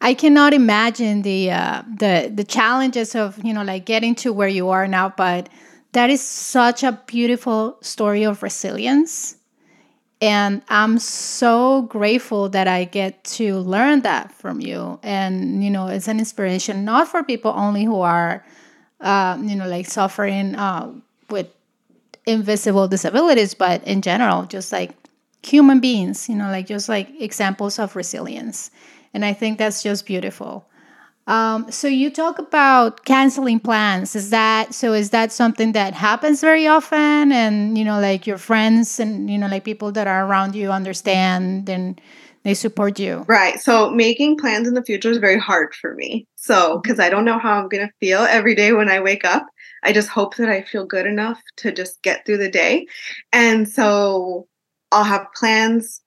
I 0.00 0.14
cannot 0.14 0.54
imagine 0.54 1.22
the 1.22 1.50
uh, 1.50 1.82
the 1.98 2.32
the 2.34 2.44
challenges 2.44 3.14
of 3.14 3.42
you 3.44 3.52
know 3.52 3.62
like 3.62 3.84
getting 3.84 4.14
to 4.16 4.32
where 4.32 4.48
you 4.48 4.70
are 4.70 4.88
now, 4.88 5.10
but 5.16 5.48
that 5.92 6.08
is 6.10 6.22
such 6.22 6.82
a 6.82 6.92
beautiful 7.06 7.76
story 7.82 8.22
of 8.24 8.42
resilience. 8.42 9.36
And 10.22 10.62
I'm 10.68 10.98
so 10.98 11.82
grateful 11.82 12.48
that 12.50 12.68
I 12.68 12.84
get 12.84 13.24
to 13.38 13.58
learn 13.58 14.02
that 14.02 14.32
from 14.32 14.60
you. 14.60 14.98
And, 15.02 15.64
you 15.64 15.70
know, 15.70 15.88
it's 15.88 16.08
an 16.08 16.18
inspiration, 16.18 16.84
not 16.84 17.08
for 17.08 17.22
people 17.24 17.52
only 17.56 17.84
who 17.84 18.00
are, 18.00 18.44
uh, 19.00 19.38
you 19.42 19.56
know, 19.56 19.68
like 19.68 19.86
suffering 19.86 20.56
uh, 20.56 20.92
with 21.30 21.48
invisible 22.26 22.88
disabilities, 22.88 23.54
but 23.54 23.82
in 23.84 24.02
general, 24.02 24.44
just 24.44 24.72
like 24.72 24.92
human 25.42 25.80
beings, 25.80 26.28
you 26.28 26.34
know, 26.36 26.50
like 26.50 26.66
just 26.66 26.88
like 26.88 27.08
examples 27.20 27.78
of 27.78 27.96
resilience. 27.96 28.70
And 29.12 29.24
I 29.24 29.32
think 29.32 29.58
that's 29.58 29.82
just 29.82 30.06
beautiful. 30.06 30.66
Um, 31.26 31.70
so 31.70 31.86
you 31.86 32.10
talk 32.10 32.38
about 32.38 33.04
canceling 33.04 33.60
plans. 33.60 34.16
Is 34.16 34.30
that 34.30 34.74
so? 34.74 34.92
Is 34.92 35.10
that 35.10 35.30
something 35.30 35.72
that 35.72 35.94
happens 35.94 36.40
very 36.40 36.66
often? 36.66 37.30
And 37.30 37.78
you 37.78 37.84
know, 37.84 38.00
like 38.00 38.26
your 38.26 38.38
friends 38.38 38.98
and 38.98 39.30
you 39.30 39.38
know, 39.38 39.46
like 39.46 39.64
people 39.64 39.92
that 39.92 40.06
are 40.06 40.26
around 40.26 40.56
you 40.56 40.72
understand 40.72 41.68
and 41.68 42.00
they 42.42 42.54
support 42.54 42.98
you. 42.98 43.24
Right. 43.28 43.60
So 43.60 43.90
making 43.90 44.38
plans 44.38 44.66
in 44.66 44.74
the 44.74 44.82
future 44.82 45.10
is 45.10 45.18
very 45.18 45.38
hard 45.38 45.74
for 45.74 45.94
me. 45.94 46.26
So 46.36 46.80
because 46.82 46.98
I 46.98 47.10
don't 47.10 47.24
know 47.24 47.38
how 47.38 47.60
I'm 47.60 47.68
gonna 47.68 47.92
feel 48.00 48.22
every 48.22 48.54
day 48.54 48.72
when 48.72 48.88
I 48.88 49.00
wake 49.00 49.24
up. 49.24 49.46
I 49.82 49.92
just 49.92 50.08
hope 50.08 50.36
that 50.36 50.48
I 50.48 50.62
feel 50.62 50.84
good 50.84 51.06
enough 51.06 51.40
to 51.58 51.72
just 51.72 52.02
get 52.02 52.26
through 52.26 52.38
the 52.38 52.50
day. 52.50 52.86
And 53.32 53.68
so 53.68 54.48
I'll 54.92 55.04
have 55.04 55.26
plans 55.34 56.02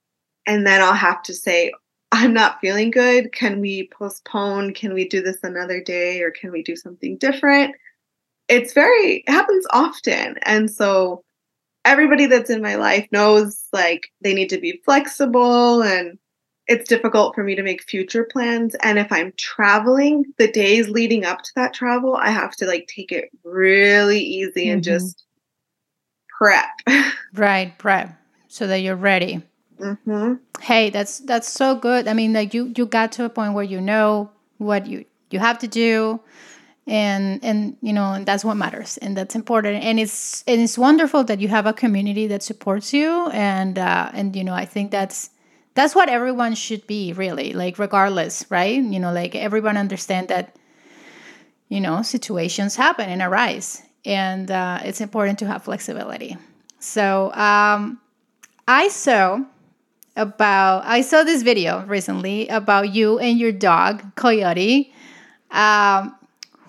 and 0.45 0.67
then 0.67 0.81
I'll 0.81 0.93
have 0.93 1.24
to 1.24 1.33
say, 1.33 1.72
I'm 2.13 2.32
not 2.32 2.62
feeling 2.62 2.91
good. 2.91 3.32
Can 3.32 3.60
we 3.60 3.89
postpone? 3.91 4.75
Can 4.75 4.93
we 4.93 5.08
do 5.08 5.24
this 5.24 5.39
another 5.41 5.82
day 5.82 6.22
or 6.22 6.29
can 6.29 6.51
we 6.51 6.62
do 6.62 6.75
something 6.75 7.17
different? 7.17 7.75
It's 8.48 8.72
very, 8.72 9.24
it 9.25 9.32
happens 9.32 9.65
often. 9.72 10.38
And 10.43 10.70
so 10.70 11.24
everybody 11.86 12.27
that's 12.27 12.51
in 12.51 12.62
my 12.62 12.75
life 12.75 13.08
knows 13.12 13.65
like 13.74 14.12
they 14.22 14.36
need 14.36 14.50
to 14.50 14.60
be 14.60 14.79
flexible 14.86 15.82
and 15.82 16.20
it's 16.67 16.88
difficult 16.88 17.34
for 17.34 17.43
me 17.43 17.55
to 17.55 17.63
make 17.63 17.84
future 17.84 18.24
plans 18.32 18.74
and 18.84 18.98
if 18.98 19.12
i'm 19.12 19.34
traveling 19.36 20.24
the 20.38 20.50
days 20.50 20.88
leading 20.88 21.25
up 21.25 21.41
to 21.41 21.51
that 21.55 21.74
travel 21.74 22.15
i 22.15 22.29
have 22.29 22.55
to 22.55 22.65
like 22.65 22.88
take 22.88 23.12
it 23.12 23.29
really 23.43 24.20
easy 24.20 24.70
and 24.70 24.82
mm-hmm. 24.82 24.93
just 24.93 25.25
prep 26.39 26.70
right 27.34 27.77
prep 27.77 28.17
so 28.48 28.65
that 28.65 28.77
you're 28.77 28.96
ready 28.96 29.43
mm-hmm. 29.80 30.34
hey 30.62 30.89
that's 30.89 31.20
that's 31.20 31.50
so 31.50 31.75
good. 31.75 32.08
I 32.08 32.13
mean 32.13 32.34
like 32.34 32.53
you 32.53 32.72
you 32.75 32.86
got 32.86 33.12
to 33.13 33.25
a 33.25 33.30
point 33.30 33.53
where 33.53 33.63
you 33.63 33.82
know 33.82 34.32
what 34.58 34.88
you 34.88 35.06
you 35.30 35.39
have 35.39 35.60
to 35.60 35.68
do 35.68 36.20
and 36.86 37.44
and 37.44 37.77
you 37.82 37.94
know 37.94 38.13
and 38.13 38.25
that's 38.25 38.44
what 38.44 38.56
matters 38.56 38.98
and 38.98 39.15
that's 39.15 39.36
important. 39.36 39.84
And 39.84 40.00
it's 40.00 40.44
and 40.48 40.62
it's 40.62 40.77
wonderful 40.77 41.24
that 41.25 41.39
you 41.39 41.48
have 41.48 41.65
a 41.65 41.74
community 41.74 42.27
that 42.27 42.44
supports 42.44 42.94
you 42.94 43.30
and 43.30 43.77
uh 43.77 44.10
and 44.13 44.36
you 44.36 44.44
know 44.44 44.53
i 44.53 44.65
think 44.65 44.92
that's 44.92 45.30
that's 45.75 45.96
what 45.96 46.08
everyone 46.08 46.53
should 46.56 46.86
be 46.86 47.13
really 47.13 47.53
like 47.53 47.80
regardless 47.80 48.46
right? 48.50 48.82
You 48.82 49.00
know 49.00 49.12
like 49.12 49.36
everyone 49.36 49.77
understand 49.77 50.27
that 50.27 50.56
you 51.70 51.82
know 51.82 52.01
situations 52.01 52.75
happen 52.75 53.10
and 53.10 53.22
arise 53.22 53.82
and 54.06 54.51
uh, 54.51 54.80
it's 54.84 55.01
important 55.01 55.39
to 55.39 55.48
have 55.48 55.63
flexibility. 55.63 56.38
So 56.80 57.32
um, 57.34 58.00
i 58.68 58.88
saw 58.89 59.44
about 60.15 60.84
i 60.86 61.01
saw 61.01 61.24
this 61.24 61.41
video 61.41 61.84
recently 61.86 62.48
about 62.50 62.93
you 62.93 63.20
and 63.20 63.39
your 63.39 63.51
dog 63.51 64.03
coyote 64.15 64.93
um, 65.51 66.15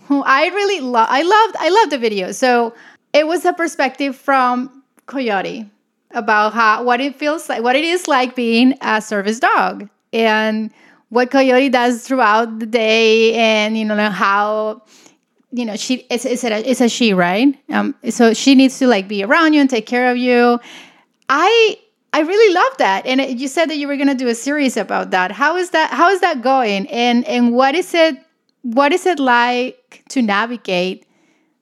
who 0.07 0.23
i 0.25 0.47
really 0.47 0.81
love 0.81 1.07
i 1.11 1.23
loved 1.23 1.57
i 1.59 1.69
loved 1.69 1.93
the 1.93 1.99
video. 1.99 2.33
So 2.33 2.75
it 3.13 3.27
was 3.27 3.45
a 3.45 3.53
perspective 3.53 4.17
from 4.17 4.83
coyote 5.07 5.71
about 6.11 6.53
how 6.53 6.83
what 6.83 7.01
it 7.01 7.17
feels 7.17 7.49
like, 7.49 7.63
what 7.63 7.77
it 7.77 7.85
is 7.85 8.09
like 8.09 8.35
being 8.35 8.77
a 8.81 9.01
service 9.01 9.41
dog, 9.41 9.89
and 10.13 10.71
what 11.11 11.31
Coyote 11.31 11.69
does 11.69 12.07
throughout 12.07 12.59
the 12.59 12.67
day, 12.67 13.35
and 13.35 13.79
you 13.79 13.85
know 13.85 14.11
how 14.11 14.83
you 15.53 15.65
know 15.65 15.77
she 15.77 16.07
it's 16.11 16.25
it's 16.25 16.45
a, 16.45 16.69
it's 16.69 16.81
a 16.81 16.89
she 16.89 17.15
right? 17.15 17.57
Um 17.71 17.95
so 18.11 18.35
she 18.35 18.55
needs 18.55 18.79
to 18.79 18.87
like 18.87 19.09
be 19.09 19.23
around 19.23 19.55
you 19.55 19.61
and 19.61 19.71
take 19.71 19.87
care 19.87 20.11
of 20.11 20.17
you. 20.17 20.59
I 21.29 21.79
i 22.14 22.21
really 22.21 22.54
love 22.54 22.76
that. 22.78 23.04
And 23.06 23.40
you 23.40 23.49
said 23.49 23.68
that 23.71 23.76
you 23.76 23.88
were 23.88 23.97
going 23.97 24.09
to 24.09 24.14
do 24.14 24.28
a 24.28 24.37
series 24.37 24.76
about 24.76 25.11
that. 25.11 25.33
How 25.33 25.56
is 25.56 25.71
that 25.71 25.90
how 25.90 26.11
is 26.11 26.21
that 26.21 26.42
going? 26.42 26.87
And 26.88 27.25
and 27.26 27.52
what 27.52 27.75
is 27.75 27.92
it 27.92 28.16
what 28.62 28.92
is 28.92 29.04
it 29.04 29.18
like 29.18 30.04
to 30.11 30.23
navigate 30.23 31.06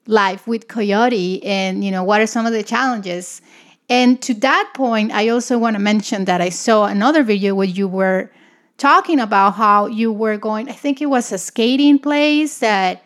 life 0.06 0.47
with 0.47 0.68
coyote? 0.68 1.42
And 1.42 1.82
you 1.82 1.90
know 1.90 2.04
what 2.04 2.21
are 2.21 2.26
some 2.26 2.44
of 2.44 2.52
the 2.52 2.62
challenges? 2.62 3.40
And 3.88 4.21
to 4.23 4.35
that 4.35 4.73
point, 4.75 5.12
I 5.12 5.28
also 5.28 5.59
want 5.59 5.75
to 5.76 5.82
mention 5.82 6.26
that 6.26 6.40
I 6.42 6.50
saw 6.50 6.85
another 6.85 7.23
video 7.23 7.54
where 7.54 7.66
you 7.66 7.88
were 7.88 8.30
talking 8.76 9.21
about 9.21 9.54
how 9.54 9.87
you 9.87 10.12
were 10.12 10.37
going, 10.37 10.68
I 10.68 10.73
think 10.73 11.00
it 11.00 11.06
was 11.06 11.32
a 11.32 11.38
skating 11.38 11.99
place 11.99 12.59
that 12.59 13.02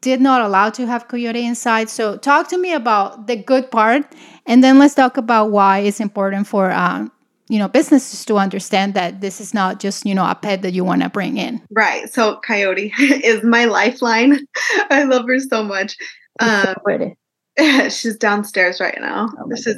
did 0.00 0.20
not 0.20 0.40
allow 0.42 0.70
to 0.70 0.86
have 0.86 1.08
coyote 1.08 1.44
inside. 1.44 1.90
So 1.90 2.16
talk 2.16 2.48
to 2.48 2.58
me 2.58 2.72
about 2.72 3.26
the 3.26 3.36
good 3.36 3.70
part, 3.70 4.04
and 4.46 4.62
then 4.62 4.78
let's 4.78 4.94
talk 4.94 5.16
about 5.16 5.50
why 5.50 5.80
it's 5.80 6.00
important 6.00 6.46
for 6.46 6.70
um, 6.70 7.10
you 7.48 7.58
know 7.58 7.68
businesses 7.68 8.24
to 8.26 8.36
understand 8.36 8.94
that 8.94 9.20
this 9.20 9.40
is 9.40 9.54
not 9.54 9.80
just 9.80 10.06
you 10.06 10.14
know 10.14 10.28
a 10.28 10.34
pet 10.34 10.62
that 10.62 10.72
you 10.72 10.84
want 10.84 11.02
to 11.02 11.08
bring 11.08 11.36
in. 11.36 11.60
Right. 11.70 12.12
So 12.12 12.40
Coyote 12.46 12.92
is 12.98 13.42
my 13.42 13.64
lifeline. 13.64 14.38
I 14.90 15.04
love 15.04 15.26
her 15.26 15.38
so 15.38 15.62
much. 15.62 15.96
Um, 16.40 17.90
she's 17.90 18.16
downstairs 18.16 18.80
right 18.80 18.96
now. 19.00 19.28
Oh 19.40 19.48
this 19.48 19.66
is 19.66 19.76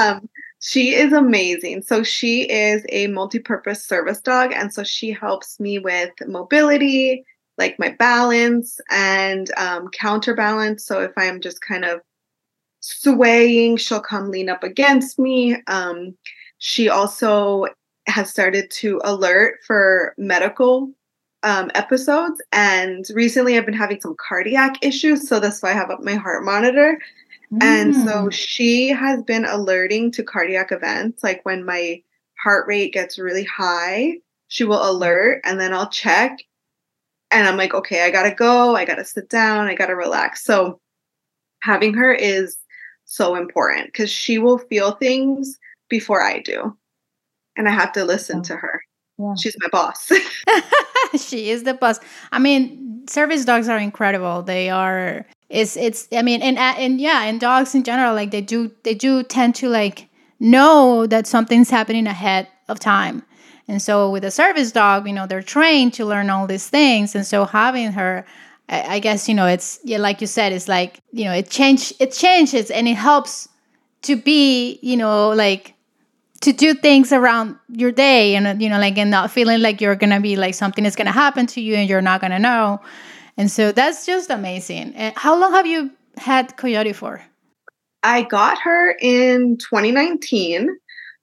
um, 0.00 0.26
she 0.60 0.94
is 0.94 1.12
amazing. 1.12 1.82
So 1.82 2.02
she 2.02 2.50
is 2.50 2.84
a 2.88 3.06
multi-purpose 3.08 3.84
service 3.84 4.20
dog, 4.20 4.52
and 4.52 4.72
so 4.72 4.82
she 4.82 5.10
helps 5.10 5.60
me 5.60 5.78
with 5.78 6.10
mobility, 6.26 7.24
like 7.58 7.78
my 7.78 7.90
balance 7.90 8.80
and 8.90 9.50
um, 9.56 9.88
counterbalance. 9.88 10.86
So 10.86 11.00
if 11.00 11.12
I'm 11.16 11.40
just 11.40 11.60
kind 11.60 11.84
of 11.84 12.00
swaying, 12.80 13.76
she'll 13.76 14.00
come 14.00 14.30
lean 14.30 14.48
up 14.48 14.62
against 14.62 15.18
me. 15.18 15.56
Um, 15.66 16.16
she 16.58 16.88
also 16.88 17.66
has 18.06 18.30
started 18.30 18.70
to 18.70 19.00
alert 19.04 19.58
for 19.66 20.14
medical 20.16 20.90
um, 21.42 21.70
episodes. 21.74 22.40
And 22.52 23.04
recently 23.14 23.56
I've 23.56 23.66
been 23.66 23.74
having 23.74 24.00
some 24.00 24.16
cardiac 24.18 24.84
issues. 24.84 25.28
So 25.28 25.40
that's 25.40 25.62
why 25.62 25.70
I 25.70 25.74
have 25.74 25.90
up 25.90 26.02
my 26.02 26.14
heart 26.14 26.44
monitor. 26.44 26.98
Mm. 27.52 27.62
And 27.62 27.94
so 27.94 28.26
mm. 28.26 28.32
she 28.32 28.88
has 28.88 29.22
been 29.22 29.44
alerting 29.44 30.10
to 30.12 30.22
cardiac 30.22 30.72
events. 30.72 31.22
Like 31.22 31.44
when 31.44 31.64
my 31.64 32.02
heart 32.42 32.66
rate 32.66 32.92
gets 32.92 33.18
really 33.18 33.44
high, 33.44 34.14
she 34.48 34.64
will 34.64 34.88
alert 34.90 35.40
and 35.44 35.60
then 35.60 35.72
I'll 35.72 35.90
check. 35.90 36.38
And 37.30 37.46
I'm 37.46 37.56
like, 37.56 37.74
okay, 37.74 38.04
I 38.04 38.10
gotta 38.10 38.34
go. 38.34 38.74
I 38.74 38.84
gotta 38.84 39.04
sit 39.04 39.28
down. 39.28 39.66
I 39.66 39.74
gotta 39.74 39.96
relax. 39.96 40.44
So 40.44 40.80
having 41.62 41.94
her 41.94 42.12
is 42.12 42.56
so 43.04 43.34
important 43.34 43.86
because 43.86 44.10
she 44.10 44.38
will 44.38 44.58
feel 44.58 44.92
things 44.92 45.58
before 45.88 46.22
I 46.22 46.40
do. 46.40 46.76
And 47.56 47.68
I 47.68 47.72
have 47.72 47.92
to 47.92 48.04
listen 48.04 48.42
to 48.44 48.56
her. 48.56 48.82
Yeah. 49.18 49.34
She's 49.34 49.56
my 49.60 49.68
boss. 49.70 50.10
she 51.18 51.50
is 51.50 51.64
the 51.64 51.74
boss. 51.74 51.98
I 52.30 52.38
mean, 52.38 53.06
service 53.08 53.44
dogs 53.44 53.68
are 53.68 53.78
incredible. 53.78 54.42
They 54.42 54.70
are 54.70 55.26
it's 55.48 55.76
it's 55.76 56.08
I 56.12 56.22
mean 56.22 56.42
and 56.42 56.58
and 56.58 57.00
yeah, 57.00 57.24
and 57.24 57.40
dogs 57.40 57.74
in 57.74 57.82
general 57.82 58.14
like 58.14 58.30
they 58.30 58.42
do 58.42 58.70
they 58.84 58.94
do 58.94 59.22
tend 59.22 59.54
to 59.56 59.68
like 59.68 60.08
know 60.40 61.06
that 61.06 61.26
something's 61.26 61.70
happening 61.70 62.06
ahead 62.06 62.48
of 62.68 62.78
time. 62.78 63.22
And 63.68 63.80
so 63.82 64.10
with 64.10 64.24
a 64.24 64.30
service 64.30 64.72
dog, 64.72 65.06
you 65.06 65.12
know, 65.12 65.26
they're 65.26 65.42
trained 65.42 65.92
to 65.94 66.06
learn 66.06 66.30
all 66.30 66.46
these 66.46 66.68
things. 66.68 67.14
And 67.14 67.26
so 67.26 67.44
having 67.44 67.92
her 67.92 68.24
I, 68.68 68.98
guess 68.98 69.28
you 69.28 69.34
know 69.34 69.46
it's 69.46 69.78
yeah 69.82 69.98
like 69.98 70.20
you 70.20 70.26
said 70.26 70.52
it's 70.52 70.68
like 70.68 71.00
you 71.12 71.24
know 71.24 71.32
it 71.32 71.48
change 71.48 71.92
it 72.00 72.12
changes 72.12 72.70
and 72.70 72.86
it 72.86 72.96
helps 72.96 73.48
to 74.02 74.14
be 74.14 74.78
you 74.82 74.96
know 74.96 75.30
like 75.30 75.74
to 76.42 76.52
do 76.52 76.74
things 76.74 77.12
around 77.12 77.56
your 77.68 77.90
day. 77.90 78.36
And 78.36 78.60
you 78.60 78.68
know 78.68 78.78
like 78.78 78.98
and 78.98 79.10
not 79.10 79.30
feeling 79.30 79.60
like 79.60 79.80
you're 79.80 79.96
gonna 79.96 80.20
be 80.20 80.36
like 80.36 80.54
something 80.54 80.84
is 80.84 80.96
gonna 80.96 81.12
happen 81.12 81.46
to 81.48 81.60
you 81.60 81.74
and 81.74 81.88
you're 81.88 82.02
not 82.02 82.20
gonna 82.20 82.38
know. 82.38 82.80
And 83.36 83.50
so 83.50 83.72
that's 83.72 84.04
just 84.04 84.30
amazing. 84.30 84.94
And 84.94 85.16
how 85.16 85.38
long 85.38 85.52
have 85.52 85.66
you 85.66 85.90
had 86.16 86.56
coyote 86.56 86.92
for? 86.92 87.22
I 88.02 88.22
got 88.22 88.58
her 88.60 88.96
in 89.00 89.56
2019 89.58 90.76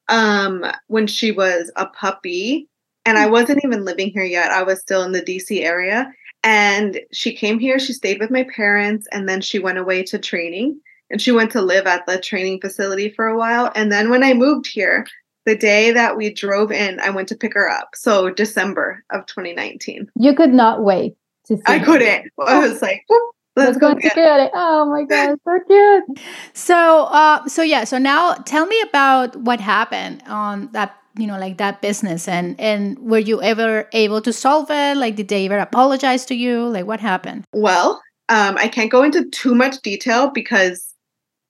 um 0.10 0.66
when 0.88 1.08
she 1.08 1.32
was 1.32 1.72
a 1.76 1.86
puppy 1.88 2.68
and 3.06 3.18
i 3.18 3.26
wasn't 3.26 3.64
even 3.64 3.86
living 3.86 4.10
here 4.10 4.24
yet 4.24 4.52
i 4.52 4.64
was 4.64 4.80
still 4.80 5.04
in 5.04 5.12
the 5.12 5.22
dc 5.22 5.64
area 5.64 6.12
and 6.44 7.00
she 7.12 7.34
came 7.34 7.60
here 7.60 7.80
she 7.80 7.94
stayed 7.94 8.20
with 8.20 8.32
my 8.32 8.44
parents 8.56 9.08
and 9.12 9.28
then 9.28 9.42
she 9.42 9.60
went 9.60 9.78
away 9.78 10.04
to 10.04 10.20
training 10.20 10.80
and 11.10 11.22
she 11.22 11.32
went 11.32 11.52
to 11.52 11.62
live 11.62 11.88
at 11.88 12.06
the 12.06 12.20
training 12.20 12.60
facility 12.62 13.10
for 13.10 13.28
a 13.28 13.38
while. 13.38 13.72
And 13.76 13.92
then 13.92 14.10
when 14.10 14.24
I 14.24 14.34
moved 14.34 14.68
here, 14.68 15.06
the 15.46 15.56
day 15.56 15.92
that 15.92 16.18
we 16.18 16.34
drove 16.34 16.72
in, 16.72 17.00
I 17.00 17.12
went 17.12 17.28
to 17.30 17.36
pick 17.36 17.54
her 17.54 17.70
up. 17.70 17.90
So 17.96 18.32
December 18.32 19.04
of 19.12 19.26
2019. 19.28 20.10
You 20.16 20.34
could 20.34 20.54
not 20.54 20.84
wait 20.84 21.16
to 21.46 21.58
see. 21.58 21.64
I 21.68 21.78
her. 21.78 21.86
couldn't. 21.86 22.32
I 22.46 22.60
was 22.60 22.82
like, 22.82 23.06
let's, 23.56 23.78
go 23.78 23.94
get, 23.96 24.16
get 24.16 24.40
it. 24.40 24.52
Oh 24.54 24.86
my 24.86 25.04
god, 25.04 25.38
so 25.44 25.60
cute. 25.68 26.20
So, 26.54 27.04
uh, 27.06 27.48
so 27.48 27.62
yeah. 27.62 27.84
So 27.84 27.98
now, 27.98 28.34
tell 28.34 28.66
me 28.66 28.80
about 28.82 29.36
what 29.36 29.60
happened 29.60 30.24
on 30.28 30.70
that. 30.74 30.98
You 31.18 31.28
know, 31.28 31.40
like 31.40 31.58
that 31.60 31.82
business, 31.82 32.28
and 32.28 32.60
and 32.60 33.00
were 33.00 33.20
you 33.20 33.42
ever 33.42 33.88
able 33.94 34.22
to 34.22 34.34
solve 34.34 34.70
it? 34.70 34.98
Like, 34.98 35.16
did 35.16 35.30
they 35.30 35.46
ever 35.46 35.58
apologize 35.60 36.26
to 36.26 36.36
you? 36.36 36.68
Like, 36.68 36.86
what 36.86 37.00
happened? 37.00 37.46
Well, 37.54 38.02
um, 38.28 38.58
I 38.58 38.68
can't 38.68 38.92
go 38.92 39.02
into 39.02 39.30
too 39.30 39.56
much 39.56 39.82
detail 39.82 40.30
because 40.30 40.94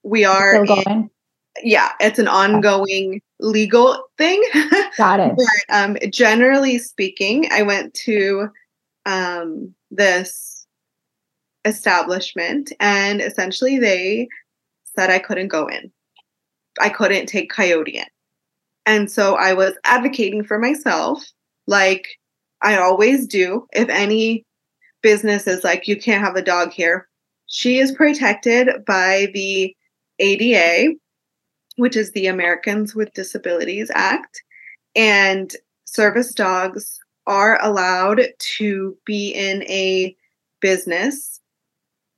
we 0.03 0.23
are 0.23 0.63
in, 0.63 1.09
yeah 1.63 1.89
it's 1.99 2.19
an 2.19 2.27
ongoing 2.27 3.21
legal 3.39 4.05
thing 4.17 4.43
got 4.97 5.19
it 5.19 5.33
but, 5.35 5.75
um, 5.75 5.97
generally 6.09 6.77
speaking 6.77 7.47
i 7.51 7.61
went 7.61 7.93
to 7.93 8.49
um, 9.07 9.73
this 9.91 10.44
establishment 11.65 12.71
and 12.80 13.21
essentially 13.21 13.78
they 13.80 14.28
said 14.84 15.10
i 15.10 15.19
couldn't 15.19 15.47
go 15.47 15.67
in 15.67 15.91
i 16.80 16.89
couldn't 16.89 17.25
take 17.25 17.49
coyote 17.49 17.97
in 17.97 18.06
and 18.86 19.12
so 19.12 19.36
i 19.36 19.54
was 19.54 19.73
advocating 19.84 20.43
for 20.43 20.60
myself 20.60 21.23
like 21.67 22.08
i 22.62 22.78
always 22.78 23.28
do 23.28 23.65
if 23.73 23.89
any 23.89 24.45
business 25.01 25.47
is 25.47 25.63
like 25.63 25.88
you 25.88 25.99
can't 25.99 26.23
have 26.23 26.36
a 26.36 26.41
dog 26.41 26.71
here 26.71 27.08
she 27.47 27.80
is 27.80 27.91
protected 27.91 28.84
by 28.86 29.28
the 29.34 29.75
ADA, 30.19 30.95
which 31.78 31.95
is 31.95 32.12
the 32.12 32.28
Americans 32.28 32.95
with 32.95 33.13
Disabilities 33.13 33.91
Act, 33.93 34.41
and 34.95 35.54
service 35.86 36.34
dogs 36.34 36.99
are 37.28 37.60
allowed 37.63 38.21
to 38.58 38.97
be 39.06 39.32
in 39.32 39.63
a 39.63 40.15
business. 40.62 41.41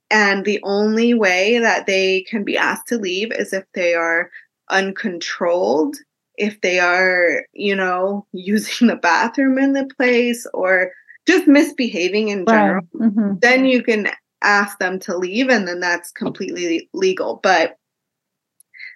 And 0.09 0.45
the 0.45 0.59
only 0.63 1.13
way 1.13 1.59
that 1.59 1.85
they 1.85 2.21
can 2.21 2.43
be 2.43 2.57
asked 2.57 2.87
to 2.87 2.97
leave 2.97 3.31
is 3.31 3.51
if 3.53 3.65
they 3.73 3.93
are 3.93 4.29
uncontrolled, 4.69 5.97
if 6.37 6.61
they 6.61 6.79
are, 6.79 7.45
you 7.53 7.75
know, 7.75 8.25
using 8.33 8.87
the 8.87 8.95
bathroom 8.95 9.57
in 9.57 9.73
the 9.73 9.89
place 9.97 10.47
or 10.53 10.91
just 11.27 11.47
misbehaving 11.47 12.29
in 12.29 12.45
general. 12.45 12.87
Right. 12.93 13.11
Mm-hmm. 13.11 13.33
Then 13.41 13.65
you 13.65 13.83
can 13.83 14.09
ask 14.43 14.79
them 14.79 14.99
to 14.99 15.17
leave, 15.17 15.49
and 15.49 15.67
then 15.67 15.79
that's 15.79 16.11
completely 16.11 16.89
legal. 16.93 17.39
But 17.43 17.77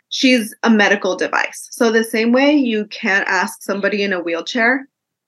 she's 0.09 0.55
a 0.63 0.69
medical 0.69 1.17
device. 1.17 1.67
So, 1.71 1.91
the 1.91 2.05
same 2.05 2.31
way 2.31 2.53
you 2.53 2.85
can't 2.85 3.27
ask 3.27 3.61
somebody 3.61 4.03
in 4.03 4.13
a 4.13 4.21
wheelchair 4.21 4.87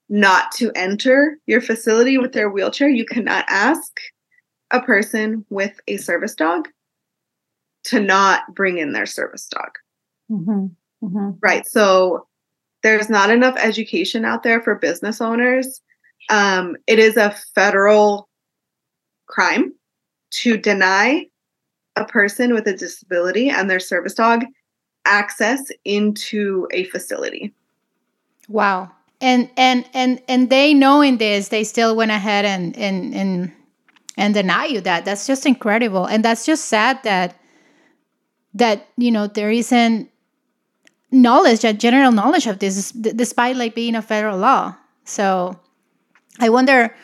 not 0.10 0.52
to 0.54 0.72
enter 0.76 1.38
your 1.46 1.62
facility 1.62 2.18
with 2.18 2.34
their 2.34 2.50
wheelchair, 2.50 2.88
you 2.88 3.06
cannot 3.06 3.46
ask 3.48 4.00
a 4.74 4.82
person 4.82 5.46
with 5.50 5.80
a 5.88 5.96
service 5.98 6.36
dog 6.36 6.68
to 7.86 8.02
not 8.02 8.54
bring 8.54 8.78
in 8.78 8.92
their 8.92 9.06
service 9.06 9.48
dog. 9.48 9.70
Mm-hmm. 10.30 11.06
Mm-hmm. 11.06 11.30
Right. 11.42 11.66
So, 11.68 12.28
there's 12.84 13.10
not 13.10 13.30
enough 13.30 13.56
education 13.58 14.26
out 14.26 14.44
there 14.44 14.62
for 14.62 14.76
business 14.76 15.22
owners. 15.22 15.82
Um, 16.30 16.76
it 16.86 17.00
is 17.00 17.16
a 17.18 17.34
federal 17.56 18.28
crime 19.28 19.74
to 20.32 20.58
deny 20.58 21.26
a 21.96 22.06
person 22.06 22.54
with 22.54 22.68
a 22.68 22.76
disability 22.76 23.50
and 23.50 23.70
their 23.70 23.80
service 23.80 24.14
dog 24.14 24.44
access 25.06 25.62
into 25.86 26.68
a 26.72 26.86
facility. 26.86 27.54
Wow. 28.50 28.92
And 29.22 29.50
and 29.56 29.86
and 29.94 30.22
and 30.28 30.50
they 30.50 30.74
knowing 30.74 31.18
this, 31.18 31.48
they 31.48 31.64
still 31.64 31.96
went 31.96 32.12
ahead 32.12 32.44
and 32.44 32.76
and 32.78 33.14
and 33.14 33.52
and 34.18 34.34
deny 34.34 34.66
you 34.66 34.82
that. 34.82 35.06
That's 35.06 35.28
just 35.28 35.46
incredible. 35.46 36.06
And 36.06 36.24
that's 36.24 36.46
just 36.46 36.66
sad 36.66 37.02
that 37.04 37.40
that 38.54 38.88
you 38.98 39.12
know 39.12 39.28
there 39.28 39.52
isn't 39.52 40.10
knowledge, 41.12 41.62
that 41.62 41.80
general 41.80 42.12
knowledge 42.12 42.48
of 42.48 42.60
this, 42.60 42.92
despite 42.92 43.56
like 43.56 43.76
being 43.76 43.96
a 43.96 44.02
federal 44.02 44.38
law. 44.38 44.76
So 45.06 45.60
I 46.40 46.50
wonder, 46.50 46.96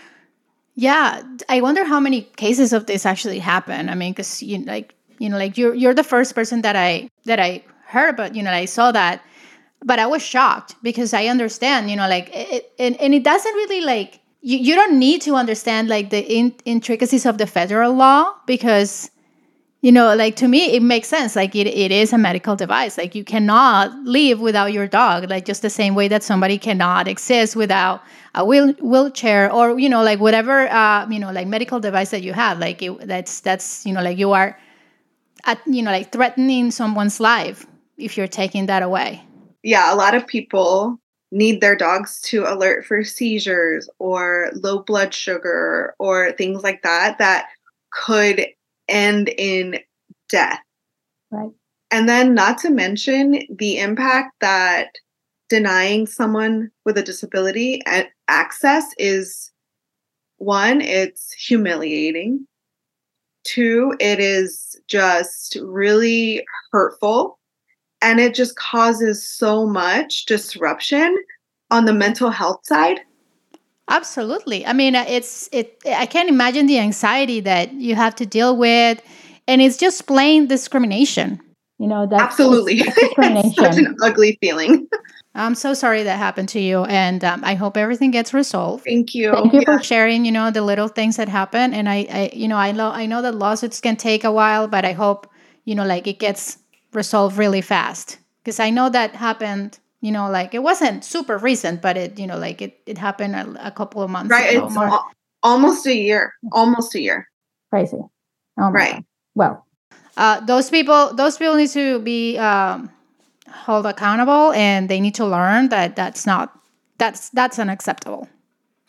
yeah, 0.75 1.21
I 1.47 1.61
wonder 1.61 1.83
how 1.83 1.99
many 1.99 2.21
cases 2.21 2.73
of 2.73 2.85
this 2.85 3.05
actually 3.05 3.39
happen. 3.39 3.89
I 3.89 3.95
mean, 3.95 4.13
because 4.13 4.41
you 4.41 4.59
like 4.65 4.95
you 5.19 5.29
know 5.29 5.37
like 5.37 5.57
you're 5.57 5.75
you're 5.75 5.93
the 5.93 6.03
first 6.03 6.35
person 6.35 6.61
that 6.61 6.75
I 6.75 7.09
that 7.25 7.39
I 7.39 7.63
heard 7.89 8.13
about. 8.13 8.35
you 8.35 8.43
know 8.43 8.51
i 8.51 8.65
saw 8.65 8.91
that 8.91 9.23
but 9.83 9.97
i 9.97 10.05
was 10.05 10.21
shocked 10.21 10.75
because 10.83 11.11
i 11.13 11.25
understand 11.25 11.89
you 11.89 11.95
know 11.95 12.07
like 12.07 12.29
it, 12.31 12.71
and, 12.77 12.95
and 13.01 13.13
it 13.15 13.23
doesn't 13.23 13.55
really 13.55 13.81
like 13.81 14.19
you, 14.41 14.57
you 14.57 14.75
don't 14.75 14.97
need 14.97 15.21
to 15.23 15.35
understand 15.35 15.89
like 15.89 16.09
the 16.09 16.19
in, 16.19 16.55
intricacies 16.65 17.25
of 17.25 17.37
the 17.37 17.47
federal 17.47 17.93
law 17.93 18.33
because 18.45 19.11
you 19.81 19.91
know 19.91 20.15
like 20.15 20.35
to 20.37 20.47
me 20.47 20.75
it 20.75 20.81
makes 20.81 21.07
sense. 21.07 21.35
Like 21.35 21.55
it, 21.55 21.67
it 21.67 21.91
is 21.91 22.13
a 22.13 22.17
medical 22.17 22.55
device. 22.55 22.97
Like 22.97 23.15
you 23.15 23.23
cannot 23.23 23.93
live 24.03 24.39
without 24.39 24.71
your 24.73 24.87
dog 24.87 25.29
like 25.29 25.45
just 25.45 25.61
the 25.61 25.69
same 25.69 25.95
way 25.95 26.07
that 26.07 26.23
somebody 26.23 26.57
cannot 26.57 27.07
exist 27.07 27.55
without 27.55 28.01
a 28.35 28.45
wheel, 28.45 28.73
wheelchair 28.81 29.51
or 29.51 29.79
you 29.79 29.89
know 29.89 30.03
like 30.03 30.19
whatever 30.19 30.67
uh, 30.67 31.07
you 31.09 31.19
know 31.19 31.31
like 31.31 31.47
medical 31.47 31.79
device 31.79 32.11
that 32.11 32.23
you 32.23 32.33
have. 32.33 32.59
Like 32.59 32.81
it, 32.81 33.07
that's 33.07 33.41
that's 33.41 33.85
you 33.85 33.93
know 33.93 34.01
like 34.01 34.17
you 34.17 34.31
are 34.31 34.57
at 35.45 35.59
you 35.65 35.81
know 35.81 35.91
like 35.91 36.11
threatening 36.11 36.71
someone's 36.71 37.19
life 37.19 37.65
if 37.97 38.17
you're 38.17 38.27
taking 38.27 38.67
that 38.67 38.83
away. 38.83 39.23
Yeah, 39.63 39.93
a 39.93 39.95
lot 39.95 40.15
of 40.15 40.25
people 40.25 40.98
need 41.31 41.61
their 41.61 41.75
dogs 41.75 42.19
to 42.21 42.43
alert 42.43 42.85
for 42.85 43.03
seizures 43.03 43.89
or 43.99 44.49
low 44.55 44.79
blood 44.79 45.13
sugar 45.13 45.95
or 45.99 46.31
things 46.33 46.63
like 46.63 46.81
that 46.81 47.17
that 47.19 47.47
could 47.91 48.45
end 48.87 49.29
in 49.37 49.79
death. 50.29 50.59
Right. 51.31 51.51
and 51.91 52.09
then 52.09 52.33
not 52.33 52.57
to 52.59 52.71
mention 52.71 53.41
the 53.55 53.77
impact 53.77 54.33
that 54.41 54.95
denying 55.47 56.07
someone 56.07 56.71
with 56.85 56.97
a 56.97 57.03
disability 57.03 57.81
access 58.27 58.85
is 58.97 59.51
one 60.37 60.81
it's 60.81 61.31
humiliating 61.33 62.47
two 63.43 63.95
it 63.99 64.19
is 64.19 64.79
just 64.87 65.57
really 65.61 66.43
hurtful 66.71 67.38
and 68.01 68.19
it 68.19 68.33
just 68.33 68.55
causes 68.55 69.25
so 69.25 69.65
much 69.65 70.25
disruption 70.25 71.15
on 71.71 71.85
the 71.85 71.93
mental 71.93 72.29
health 72.29 72.59
side 72.63 72.99
absolutely 73.89 74.65
i 74.65 74.73
mean 74.73 74.95
it's 74.95 75.49
it 75.51 75.77
i 75.87 76.05
can't 76.05 76.29
imagine 76.29 76.65
the 76.65 76.79
anxiety 76.79 77.39
that 77.39 77.73
you 77.73 77.95
have 77.95 78.15
to 78.15 78.25
deal 78.25 78.55
with 78.55 79.01
and 79.47 79.61
it's 79.61 79.77
just 79.77 80.05
plain 80.07 80.47
discrimination 80.47 81.39
you 81.77 81.87
know 81.87 82.07
that's 82.07 82.21
absolutely 82.21 82.75
it's 82.79 83.55
such 83.55 83.77
an 83.77 83.95
ugly 84.01 84.37
feeling 84.41 84.87
I'm 85.35 85.55
so 85.55 85.75
sorry 85.75 86.03
that 86.03 86.17
happened 86.17 86.49
to 86.49 86.59
you, 86.59 86.83
and 86.85 87.23
um, 87.23 87.43
I 87.45 87.53
hope 87.53 87.77
everything 87.77 88.09
gets 88.09 88.33
resolved. 88.33 88.83
Thank 88.83 89.13
you. 89.13 89.31
Thank 89.31 89.53
you 89.53 89.61
yeah. 89.65 89.77
for 89.77 89.83
sharing. 89.83 90.25
You 90.25 90.31
know 90.31 90.49
the 90.49 90.63
little 90.63 90.87
things 90.87 91.17
that 91.17 91.29
happen, 91.29 91.71
and 91.71 91.87
I, 91.87 92.07
I, 92.11 92.31
you 92.33 92.47
know, 92.47 92.57
I 92.57 92.71
know, 92.71 92.89
I 92.89 93.05
know 93.05 93.21
that 93.21 93.35
lawsuits 93.35 93.79
can 93.79 93.95
take 93.95 94.23
a 94.23 94.31
while, 94.31 94.67
but 94.67 94.85
I 94.85 94.93
hope 94.93 95.31
you 95.69 95.75
know, 95.75 95.85
like 95.85 96.07
it 96.07 96.17
gets 96.17 96.57
resolved 96.93 97.37
really 97.37 97.61
fast 97.61 98.17
because 98.43 98.59
I 98.59 98.69
know 98.69 98.89
that 98.89 99.15
happened. 99.15 99.79
You 100.01 100.11
know, 100.11 100.29
like 100.29 100.53
it 100.53 100.63
wasn't 100.63 101.03
super 101.03 101.37
recent, 101.37 101.81
but 101.81 101.97
it, 101.97 102.17
you 102.17 102.25
know, 102.25 102.37
like 102.37 102.61
it, 102.61 102.79
it 102.85 102.97
happened 102.97 103.35
a, 103.35 103.67
a 103.67 103.71
couple 103.71 104.01
of 104.01 104.09
months. 104.09 104.31
Right. 104.31 104.55
Ago, 104.55 104.67
it's 104.67 104.77
al- 104.77 105.11
almost 105.43 105.85
a 105.85 105.95
year. 105.95 106.33
Almost 106.53 106.95
a 106.95 107.01
year. 107.01 107.27
Crazy. 107.69 107.97
Oh 108.57 108.71
right. 108.71 108.93
God. 108.93 109.03
Well, 109.35 109.65
uh, 110.15 110.39
those 110.39 110.69
people, 110.69 111.13
those 111.13 111.37
people 111.37 111.55
need 111.55 111.69
to 111.71 111.99
be. 111.99 112.37
Um, 112.37 112.91
held 113.51 113.85
accountable 113.85 114.51
and 114.53 114.89
they 114.89 114.99
need 114.99 115.15
to 115.15 115.25
learn 115.25 115.69
that 115.69 115.95
that's 115.95 116.25
not 116.25 116.57
that's 116.97 117.29
that's 117.29 117.59
unacceptable 117.59 118.27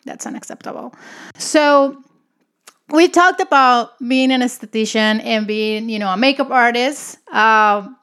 that's 0.05 0.25
unacceptable 0.25 0.93
so 1.37 2.01
we 2.91 3.07
talked 3.07 3.39
about 3.41 3.97
being 4.05 4.31
an 4.31 4.41
esthetician 4.41 5.23
and 5.23 5.47
being 5.47 5.89
you 5.89 5.99
know 5.99 6.09
a 6.09 6.17
makeup 6.17 6.51
artist 6.51 7.17
um, 7.33 7.97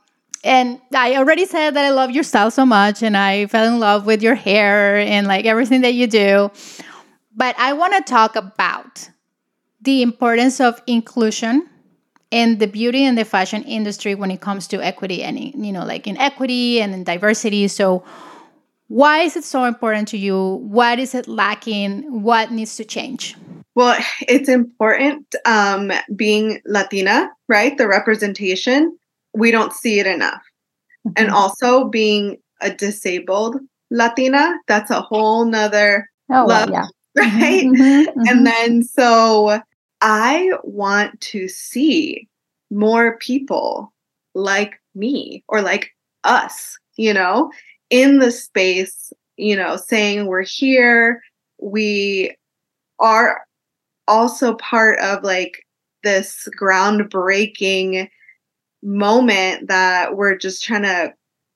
and 0.44 0.80
i 0.94 1.16
already 1.16 1.44
said 1.44 1.74
that 1.74 1.84
i 1.84 1.90
love 1.90 2.10
your 2.10 2.24
style 2.24 2.50
so 2.50 2.64
much 2.64 3.02
and 3.02 3.16
i 3.16 3.46
fell 3.46 3.66
in 3.66 3.80
love 3.80 4.06
with 4.06 4.22
your 4.22 4.34
hair 4.34 4.96
and 4.96 5.26
like 5.26 5.44
everything 5.44 5.82
that 5.82 5.94
you 5.94 6.06
do. 6.06 6.50
But 7.34 7.54
i 7.58 7.72
want 7.72 7.94
to 7.94 8.02
talk 8.02 8.36
about 8.36 9.10
the 9.80 10.02
importance 10.02 10.60
of 10.60 10.82
inclusion 10.86 11.68
in 12.30 12.58
the 12.58 12.66
beauty 12.66 13.04
and 13.04 13.16
the 13.16 13.24
fashion 13.24 13.62
industry 13.64 14.14
when 14.14 14.30
it 14.30 14.40
comes 14.40 14.66
to 14.68 14.82
equity 14.82 15.22
and 15.22 15.38
you 15.38 15.72
know 15.72 15.84
like 15.84 16.06
in 16.06 16.16
equity 16.16 16.80
and 16.80 16.94
in 16.94 17.04
diversity. 17.04 17.68
So 17.68 18.04
why 18.88 19.20
is 19.20 19.36
it 19.36 19.44
so 19.44 19.64
important 19.64 20.08
to 20.08 20.18
you? 20.18 20.54
What 20.62 20.98
is 20.98 21.14
it 21.14 21.28
lacking? 21.28 22.22
What 22.22 22.50
needs 22.50 22.76
to 22.76 22.84
change? 22.84 23.36
Well 23.74 23.98
it's 24.22 24.48
important 24.48 25.34
um, 25.44 25.92
being 26.16 26.60
latina 26.66 27.30
right? 27.48 27.76
The 27.76 27.88
representation 27.88 28.98
we 29.34 29.50
don't 29.50 29.72
see 29.72 30.00
it 30.00 30.06
enough. 30.06 30.42
Mm-hmm. 31.06 31.22
and 31.22 31.30
also 31.30 31.84
being 31.84 32.38
a 32.60 32.72
disabled 32.72 33.56
latina 33.92 34.52
that's 34.66 34.90
a 34.90 35.00
whole 35.00 35.44
nother 35.44 36.10
oh, 36.30 36.48
yeah. 36.48 36.86
right? 37.16 37.64
Mm-hmm, 37.64 37.82
mm-hmm. 37.82 38.20
and 38.26 38.44
then 38.44 38.82
so 38.82 39.60
I 40.00 40.50
want 40.64 41.20
to 41.20 41.48
see 41.48 42.28
more 42.70 43.16
people 43.18 43.92
like 44.34 44.80
me 44.94 45.44
or 45.48 45.62
like 45.62 45.90
us, 46.24 46.76
you 46.96 47.14
know, 47.14 47.50
in 47.90 48.18
the 48.18 48.30
space, 48.30 49.12
you 49.36 49.56
know, 49.56 49.76
saying 49.76 50.26
we're 50.26 50.42
here. 50.42 51.20
We 51.60 52.36
are 52.98 53.42
also 54.06 54.54
part 54.54 54.98
of 55.00 55.22
like 55.22 55.64
this 56.02 56.48
groundbreaking 56.60 58.08
moment 58.82 59.68
that 59.68 60.16
we're 60.16 60.36
just 60.36 60.64
trying 60.64 60.82
to 60.82 61.12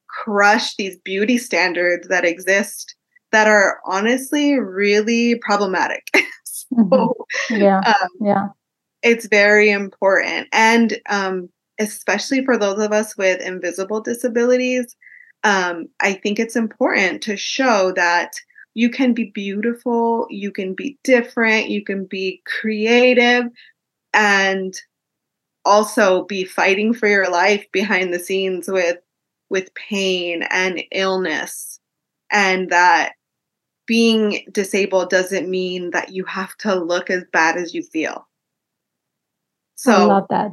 crush 0.09 0.77
these 0.77 0.99
beauty 0.99 1.39
standards 1.39 2.09
that 2.09 2.25
exist 2.25 2.95
that 3.31 3.49
are 3.49 3.81
honestly 3.87 4.59
really 4.59 5.37
problematic. 5.37 6.07
mm-hmm. 6.73 7.55
Yeah. 7.57 7.79
Um, 7.79 8.09
yeah. 8.21 8.49
It's 9.03 9.27
very 9.27 9.71
important. 9.71 10.49
And 10.53 10.99
um, 11.09 11.49
especially 11.79 12.45
for 12.45 12.57
those 12.57 12.79
of 12.79 12.93
us 12.93 13.17
with 13.17 13.41
invisible 13.41 14.01
disabilities, 14.01 14.95
um, 15.45 15.89
I 16.01 16.15
think 16.15 16.39
it's 16.39 16.57
important 16.57 17.23
to 17.25 17.37
show 17.37 17.93
that 17.93 18.33
you 18.75 18.89
can 18.89 19.13
be 19.13 19.25
beautiful, 19.35 20.27
you 20.31 20.51
can 20.51 20.75
be 20.75 20.99
different, 21.05 21.69
you 21.69 21.85
can 21.85 22.07
be 22.07 22.43
creative, 22.47 23.45
and 24.15 24.75
also 25.65 26.25
be 26.25 26.45
fighting 26.45 26.95
for 26.95 27.09
your 27.09 27.31
life 27.31 27.65
behind 27.73 28.13
the 28.13 28.19
scenes 28.19 28.69
with 28.69 28.99
with 29.49 29.75
pain 29.75 30.43
and 30.51 30.83
illness 30.93 31.79
and 32.33 32.71
that 32.71 33.13
being 33.87 34.45
disabled 34.51 35.11
doesn't 35.11 35.49
mean 35.49 35.91
that 35.91 36.11
you 36.11 36.25
have 36.25 36.57
to 36.57 36.75
look 36.75 37.11
as 37.11 37.25
bad 37.33 37.57
as 37.57 37.75
you 37.75 37.83
feel. 37.83 38.27
So 39.75 39.93
I 39.93 40.05
love 40.05 40.27
that. 40.31 40.53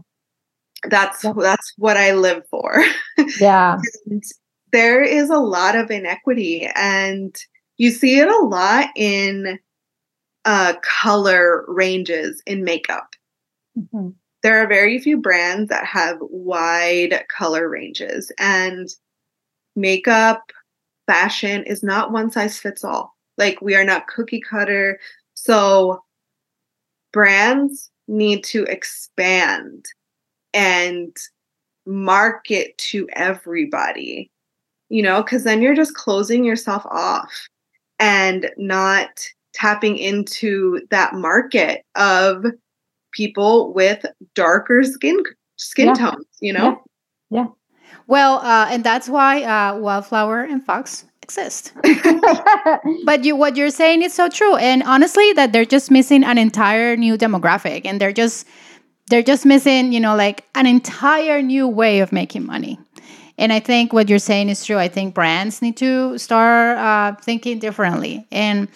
That's 0.90 1.22
that's 1.22 1.74
what 1.78 1.98
I 1.98 2.14
live 2.14 2.44
for. 2.50 2.84
Yeah. 3.40 3.78
There 4.72 5.04
is 5.04 5.30
a 5.30 5.38
lot 5.38 5.76
of 5.76 5.92
inequity 5.92 6.70
and 6.76 7.36
you 7.78 7.92
see 7.92 8.20
it 8.20 8.28
a 8.28 8.46
lot 8.46 8.90
in 8.96 9.60
uh, 10.46 10.74
color 10.82 11.66
ranges 11.68 12.42
in 12.46 12.64
makeup. 12.64 13.16
Mm-hmm. 13.78 14.10
There 14.42 14.64
are 14.64 14.68
very 14.68 15.00
few 15.00 15.18
brands 15.18 15.70
that 15.70 15.86
have 15.86 16.18
wide 16.22 17.26
color 17.36 17.68
ranges, 17.68 18.32
and 18.40 18.88
makeup 19.76 20.42
fashion 21.08 21.64
is 21.64 21.84
not 21.84 22.12
one 22.12 22.32
size 22.32 22.58
fits 22.58 22.84
all. 22.84 23.16
Like 23.38 23.62
we 23.62 23.76
are 23.76 23.84
not 23.84 24.08
cookie 24.08 24.42
cutter. 24.42 25.00
So 25.34 26.04
brands 27.12 27.90
need 28.08 28.44
to 28.46 28.64
expand 28.64 29.86
and 30.54 31.16
market 31.86 32.78
to 32.78 33.08
everybody, 33.14 34.32
you 34.90 35.02
know, 35.02 35.24
because 35.24 35.44
then 35.44 35.62
you're 35.62 35.76
just 35.76 35.94
closing 35.94 36.44
yourself 36.44 36.86
off 36.88 37.48
and 38.00 38.50
not 38.58 39.28
tapping 39.54 39.98
into 39.98 40.82
that 40.90 41.14
market 41.14 41.84
of 41.96 42.46
people 43.12 43.74
with 43.74 44.06
darker 44.36 44.84
skin 44.84 45.18
skin 45.58 45.88
yeah. 45.88 45.94
tones, 45.94 46.26
you 46.40 46.54
know? 46.54 46.82
Yeah. 47.30 47.42
yeah. 47.42 47.48
Well, 48.08 48.40
uh, 48.40 48.68
and 48.72 48.84
that's 48.84 49.08
why 49.08 49.44
uh, 49.44 49.78
Wildflower 49.78 50.42
and 50.42 50.66
Fox 50.66 51.06
exist. 51.22 51.74
but 53.06 53.24
you 53.24 53.36
what 53.36 53.56
you're 53.56 53.70
saying 53.70 54.02
is 54.02 54.14
so 54.14 54.30
true. 54.30 54.56
And 54.56 54.82
honestly, 54.84 55.32
that 55.34 55.54
they're 55.54 55.66
just 55.66 55.92
missing 55.92 56.24
an 56.24 56.38
entire 56.38 56.98
new 56.98 57.18
demographic 57.18 57.86
and 57.86 58.02
they're 58.02 58.14
just 58.14 58.48
they're 59.10 59.24
just 59.24 59.46
missing, 59.46 59.92
you 59.92 60.00
know, 60.00 60.16
like 60.16 60.46
an 60.56 60.66
entire 60.66 61.42
new 61.42 61.68
way 61.68 62.00
of 62.00 62.12
making 62.12 62.46
money. 62.46 62.80
And 63.40 63.52
I 63.52 63.60
think 63.60 63.94
what 63.94 64.10
you're 64.10 64.20
saying 64.20 64.50
is 64.50 64.64
true. 64.64 64.78
I 64.78 64.88
think 64.88 65.16
brands 65.16 65.62
need 65.62 65.78
to 65.78 66.18
start 66.18 66.78
uh, 66.78 67.16
thinking 67.22 67.58
differently. 67.58 68.28
And 68.32 68.68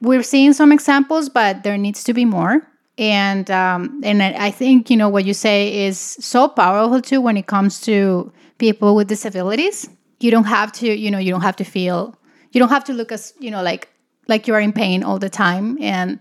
we're 0.00 0.22
seeing 0.22 0.52
some 0.52 0.70
examples, 0.72 1.28
but 1.28 1.64
there 1.64 1.76
needs 1.76 2.04
to 2.04 2.14
be 2.14 2.24
more. 2.24 2.66
And 2.98 3.50
um, 3.50 4.00
and 4.04 4.22
I 4.22 4.50
think 4.50 4.90
you 4.90 4.96
know 4.96 5.08
what 5.08 5.24
you 5.24 5.34
say 5.34 5.86
is 5.86 5.98
so 5.98 6.46
powerful 6.46 7.00
too 7.00 7.20
when 7.20 7.36
it 7.36 7.46
comes 7.46 7.80
to 7.82 8.30
people 8.58 8.94
with 8.94 9.08
disabilities 9.08 9.88
you 10.20 10.30
don't 10.30 10.44
have 10.44 10.70
to 10.70 10.94
you 10.94 11.10
know 11.10 11.18
you 11.18 11.30
don't 11.30 11.40
have 11.40 11.56
to 11.56 11.64
feel 11.64 12.14
you 12.52 12.60
don't 12.60 12.68
have 12.68 12.84
to 12.84 12.92
look 12.92 13.10
as 13.10 13.34
you 13.40 13.50
know 13.50 13.62
like 13.62 13.88
like 14.28 14.46
you 14.46 14.54
are 14.54 14.60
in 14.60 14.72
pain 14.72 15.02
all 15.02 15.18
the 15.18 15.30
time 15.30 15.76
and 15.82 16.20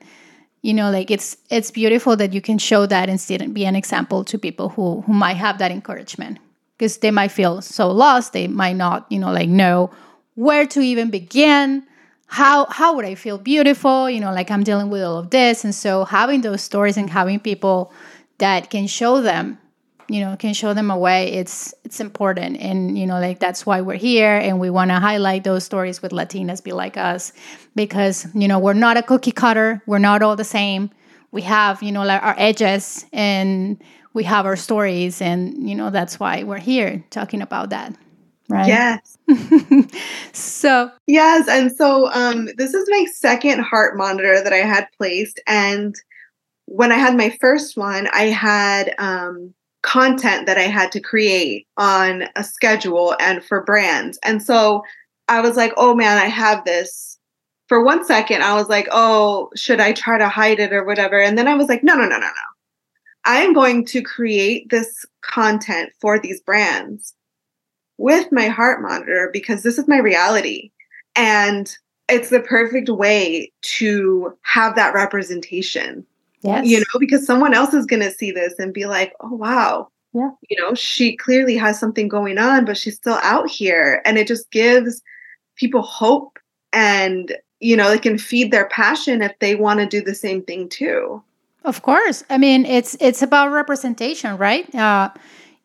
you 0.61 0.73
know 0.73 0.89
like 0.89 1.11
it's 1.11 1.37
it's 1.49 1.69
beautiful 1.69 2.15
that 2.15 2.33
you 2.33 2.41
can 2.41 2.57
show 2.57 2.85
that 2.85 3.09
and 3.09 3.21
still 3.21 3.47
be 3.49 3.65
an 3.65 3.75
example 3.75 4.23
to 4.23 4.37
people 4.39 4.69
who 4.69 5.01
who 5.01 5.13
might 5.13 5.37
have 5.37 5.57
that 5.59 5.71
encouragement 5.71 6.39
because 6.79 6.97
they 6.99 7.11
might 7.11 7.27
feel 7.27 7.61
so 7.61 7.91
lost 7.91 8.33
they 8.33 8.47
might 8.47 8.75
not 8.75 9.05
you 9.11 9.19
know 9.19 9.31
like 9.31 9.49
know 9.49 9.91
where 10.35 10.65
to 10.65 10.79
even 10.79 11.09
begin 11.09 11.83
how 12.27 12.65
how 12.67 12.95
would 12.95 13.05
i 13.05 13.13
feel 13.13 13.37
beautiful 13.37 14.09
you 14.09 14.19
know 14.19 14.31
like 14.31 14.49
i'm 14.49 14.63
dealing 14.63 14.89
with 14.89 15.03
all 15.03 15.17
of 15.17 15.29
this 15.29 15.63
and 15.65 15.75
so 15.75 16.05
having 16.05 16.41
those 16.41 16.61
stories 16.61 16.97
and 16.97 17.09
having 17.09 17.39
people 17.39 17.91
that 18.37 18.69
can 18.69 18.87
show 18.87 19.21
them 19.21 19.57
you 20.07 20.21
know 20.21 20.35
can 20.37 20.53
show 20.53 20.73
them 20.73 20.89
a 20.89 20.97
way 20.97 21.31
it's 21.33 21.73
it's 21.83 21.99
important 21.99 22.57
and 22.57 22.97
you 22.97 23.05
know 23.05 23.19
like 23.19 23.39
that's 23.39 23.65
why 23.65 23.81
we're 23.81 23.95
here 23.95 24.37
and 24.37 24.59
we 24.59 24.69
want 24.69 24.89
to 24.89 24.95
highlight 24.95 25.43
those 25.43 25.63
stories 25.63 26.01
with 26.01 26.11
latinas 26.11 26.63
be 26.63 26.71
like 26.71 26.97
us 26.97 27.33
because 27.75 28.25
you 28.33 28.47
know 28.47 28.57
we're 28.57 28.73
not 28.73 28.97
a 28.97 29.03
cookie 29.03 29.31
cutter 29.31 29.81
we're 29.85 29.99
not 29.99 30.21
all 30.21 30.35
the 30.35 30.43
same. 30.43 30.89
We 31.31 31.43
have 31.43 31.83
you 31.83 31.91
know 31.91 32.03
like 32.03 32.23
our 32.23 32.35
edges 32.37 33.05
and 33.13 33.79
we 34.13 34.23
have 34.23 34.45
our 34.45 34.55
stories 34.55 35.21
and 35.21 35.69
you 35.69 35.75
know 35.75 35.89
that's 35.89 36.19
why 36.19 36.43
we're 36.43 36.57
here 36.57 37.03
talking 37.09 37.41
about 37.41 37.69
that 37.69 37.95
right? 38.49 38.67
Yes. 38.67 39.17
So 40.33 40.91
yes 41.07 41.47
and 41.47 41.71
so 41.71 42.11
um 42.11 42.49
this 42.57 42.73
is 42.73 42.87
my 42.89 43.05
second 43.13 43.61
heart 43.61 43.97
monitor 43.97 44.43
that 44.43 44.53
i 44.53 44.57
had 44.57 44.87
placed 44.97 45.39
and 45.47 45.95
when 46.65 46.91
i 46.91 46.95
had 46.95 47.15
my 47.15 47.35
first 47.41 47.77
one 47.77 48.07
i 48.13 48.23
had 48.23 48.93
um 48.97 49.53
content 49.81 50.45
that 50.45 50.57
i 50.57 50.63
had 50.63 50.91
to 50.91 50.99
create 50.99 51.67
on 51.77 52.23
a 52.35 52.43
schedule 52.43 53.15
and 53.19 53.43
for 53.43 53.63
brands. 53.63 54.19
And 54.23 54.41
so 54.41 54.83
i 55.27 55.41
was 55.41 55.55
like 55.55 55.73
oh 55.77 55.93
man 55.95 56.17
i 56.17 56.25
have 56.25 56.65
this. 56.65 57.17
For 57.67 57.83
one 57.83 58.03
second 58.05 58.43
i 58.43 58.55
was 58.55 58.69
like 58.69 58.87
oh 58.91 59.49
should 59.55 59.79
i 59.79 59.93
try 59.93 60.17
to 60.17 60.29
hide 60.29 60.59
it 60.59 60.73
or 60.73 60.85
whatever? 60.85 61.19
And 61.19 61.37
then 61.37 61.47
i 61.47 61.55
was 61.55 61.67
like 61.67 61.83
no 61.83 61.95
no 61.95 62.03
no 62.03 62.19
no 62.19 62.19
no 62.19 62.49
I'm 63.25 63.53
going 63.53 63.85
to 63.87 64.01
create 64.01 64.69
this 64.69 65.05
content 65.21 65.91
for 65.99 66.19
these 66.19 66.41
brands 66.41 67.13
with 67.97 68.31
my 68.31 68.47
heart 68.47 68.81
monitor 68.81 69.29
because 69.31 69.63
this 69.63 69.77
is 69.77 69.87
my 69.87 69.97
reality. 69.97 70.71
And 71.15 71.75
it's 72.07 72.29
the 72.29 72.39
perfect 72.39 72.89
way 72.89 73.51
to 73.61 74.35
have 74.41 74.75
that 74.75 74.93
representation. 74.93 76.05
Yes. 76.41 76.65
You 76.65 76.79
know, 76.79 76.99
because 76.99 77.25
someone 77.25 77.53
else 77.53 77.73
is 77.73 77.85
going 77.85 78.01
to 78.01 78.11
see 78.11 78.31
this 78.31 78.57
and 78.57 78.73
be 78.73 78.85
like, 78.85 79.13
oh, 79.19 79.33
wow. 79.33 79.89
Yeah. 80.13 80.31
You 80.49 80.61
know, 80.61 80.73
she 80.73 81.15
clearly 81.15 81.55
has 81.57 81.79
something 81.79 82.07
going 82.07 82.37
on, 82.37 82.65
but 82.65 82.77
she's 82.77 82.95
still 82.95 83.19
out 83.21 83.49
here. 83.49 84.01
And 84.05 84.17
it 84.17 84.27
just 84.27 84.49
gives 84.49 85.01
people 85.55 85.81
hope 85.81 86.39
and, 86.71 87.35
you 87.59 87.75
know, 87.75 87.89
they 87.89 87.99
can 87.99 88.17
feed 88.17 88.51
their 88.51 88.69
passion 88.69 89.21
if 89.21 89.37
they 89.39 89.55
want 89.55 89.81
to 89.81 89.85
do 89.85 90.01
the 90.01 90.15
same 90.15 90.41
thing 90.43 90.69
too. 90.69 91.21
Of 91.63 91.81
course. 91.81 92.23
I 92.29 92.37
mean, 92.37 92.65
it's 92.65 92.95
it's 92.99 93.21
about 93.21 93.51
representation, 93.51 94.37
right? 94.37 94.73
Uh, 94.73 95.09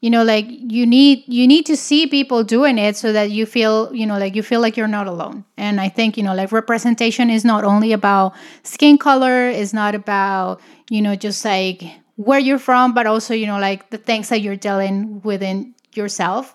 you 0.00 0.10
know, 0.10 0.24
like 0.24 0.46
you 0.48 0.84
need 0.86 1.22
you 1.26 1.46
need 1.46 1.64
to 1.66 1.76
see 1.76 2.06
people 2.06 2.42
doing 2.42 2.78
it 2.78 2.96
so 2.96 3.12
that 3.12 3.30
you 3.30 3.46
feel, 3.46 3.94
you 3.94 4.04
know, 4.06 4.18
like 4.18 4.34
you 4.34 4.42
feel 4.42 4.60
like 4.60 4.76
you're 4.76 4.88
not 4.88 5.06
alone. 5.06 5.44
And 5.56 5.80
I 5.80 5.88
think, 5.88 6.16
you 6.16 6.22
know, 6.22 6.34
like 6.34 6.50
representation 6.52 7.30
is 7.30 7.44
not 7.44 7.64
only 7.64 7.92
about 7.92 8.34
skin 8.64 8.98
color, 8.98 9.48
it's 9.48 9.72
not 9.72 9.94
about, 9.94 10.60
you 10.90 11.00
know, 11.00 11.14
just 11.14 11.44
like 11.44 11.84
where 12.16 12.38
you're 12.40 12.58
from, 12.58 12.92
but 12.92 13.06
also, 13.06 13.32
you 13.32 13.46
know, 13.46 13.58
like 13.58 13.90
the 13.90 13.98
things 13.98 14.28
that 14.28 14.40
you're 14.40 14.56
dealing 14.56 15.22
within 15.22 15.74
yourself. 15.94 16.54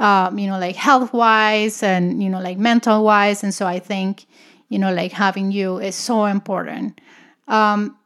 Um, 0.00 0.38
you 0.38 0.46
know, 0.46 0.58
like 0.58 0.76
health 0.76 1.12
wise 1.12 1.82
and, 1.82 2.22
you 2.22 2.30
know, 2.30 2.40
like 2.40 2.56
mental 2.56 3.04
wise. 3.04 3.42
And 3.44 3.52
so 3.52 3.66
I 3.66 3.78
think, 3.78 4.24
you 4.70 4.78
know, 4.78 4.92
like 4.94 5.12
having 5.12 5.52
you 5.52 5.78
is 5.78 5.94
so 5.94 6.24
important. 6.24 6.98
Um, 7.48 7.96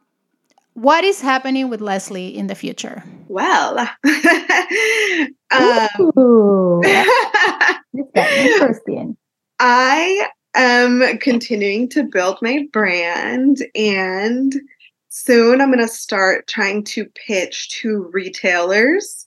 what 0.75 1.03
is 1.05 1.21
happening 1.21 1.69
with 1.69 1.81
Leslie 1.81 2.35
in 2.37 2.47
the 2.47 2.55
future? 2.55 3.01
Well, 3.27 3.79
um, 5.51 6.81
interesting. 8.13 9.17
I 9.59 10.27
am 10.53 11.17
continuing 11.19 11.87
to 11.89 12.03
build 12.03 12.39
my 12.41 12.67
brand, 12.73 13.65
and 13.73 14.53
soon 15.07 15.61
I'm 15.61 15.71
going 15.71 15.79
to 15.79 15.87
start 15.87 16.47
trying 16.47 16.83
to 16.85 17.05
pitch 17.25 17.69
to 17.81 18.09
retailers. 18.11 19.25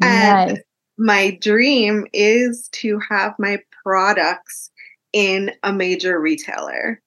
Nice. 0.00 0.50
And 0.50 0.62
my 0.98 1.38
dream 1.40 2.08
is 2.12 2.68
to 2.72 3.00
have 3.08 3.34
my 3.38 3.60
products 3.84 4.70
in 5.12 5.52
a 5.62 5.72
major 5.72 6.20
retailer. 6.20 7.00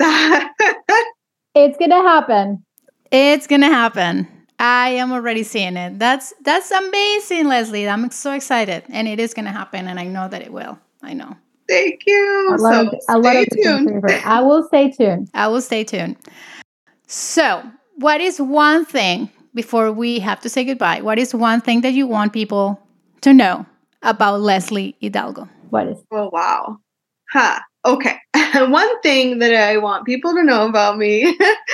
It's 1.56 1.78
gonna 1.78 2.02
happen. 2.02 2.62
It's 3.10 3.46
gonna 3.46 3.70
happen. 3.70 4.28
I 4.58 4.90
am 4.90 5.10
already 5.10 5.42
seeing 5.42 5.78
it. 5.78 5.98
That's 5.98 6.34
that's 6.42 6.70
amazing, 6.70 7.48
Leslie. 7.48 7.88
I'm 7.88 8.10
so 8.10 8.32
excited, 8.32 8.84
and 8.90 9.08
it 9.08 9.18
is 9.18 9.32
gonna 9.32 9.52
happen, 9.52 9.88
and 9.88 9.98
I 9.98 10.04
know 10.04 10.28
that 10.28 10.42
it 10.42 10.52
will. 10.52 10.78
I 11.02 11.14
know. 11.14 11.34
Thank 11.66 12.02
you. 12.06 12.48
A 12.50 12.60
lot 12.60 12.74
so 12.74 12.88
of, 12.88 12.94
a 13.08 13.18
lot 13.18 13.46
tuned. 13.54 14.04
I 14.26 14.42
will 14.42 14.64
stay 14.64 14.90
tuned. 14.90 15.30
I 15.32 15.48
will 15.48 15.62
stay 15.62 15.82
tuned. 15.82 16.18
So, 17.06 17.62
what 17.94 18.20
is 18.20 18.38
one 18.38 18.84
thing 18.84 19.30
before 19.54 19.90
we 19.92 20.18
have 20.18 20.40
to 20.40 20.50
say 20.50 20.62
goodbye? 20.62 21.00
What 21.00 21.18
is 21.18 21.34
one 21.34 21.62
thing 21.62 21.80
that 21.80 21.94
you 21.94 22.06
want 22.06 22.34
people 22.34 22.78
to 23.22 23.32
know 23.32 23.64
about 24.02 24.42
Leslie 24.42 24.94
Hidalgo? 25.00 25.48
What 25.70 25.88
is? 25.88 26.04
Oh 26.10 26.28
wow, 26.30 26.80
huh? 27.30 27.60
Okay. 27.86 28.16
One 28.54 29.00
thing 29.00 29.38
that 29.38 29.54
I 29.54 29.78
want 29.78 30.06
people 30.06 30.34
to 30.34 30.42
know 30.42 30.66
about 30.66 30.98
me 30.98 31.22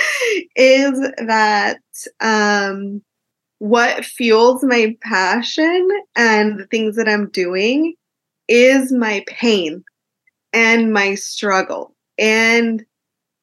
is 0.55 0.99
that 1.17 1.79
um, 2.19 3.01
what 3.57 4.05
fuels 4.05 4.63
my 4.63 4.95
passion 5.01 5.87
and 6.15 6.59
the 6.59 6.67
things 6.67 6.95
that 6.97 7.09
I'm 7.09 7.29
doing 7.31 7.95
is 8.47 8.91
my 8.91 9.23
pain 9.25 9.83
and 10.51 10.93
my 10.93 11.15
struggle 11.15 11.95
and 12.19 12.85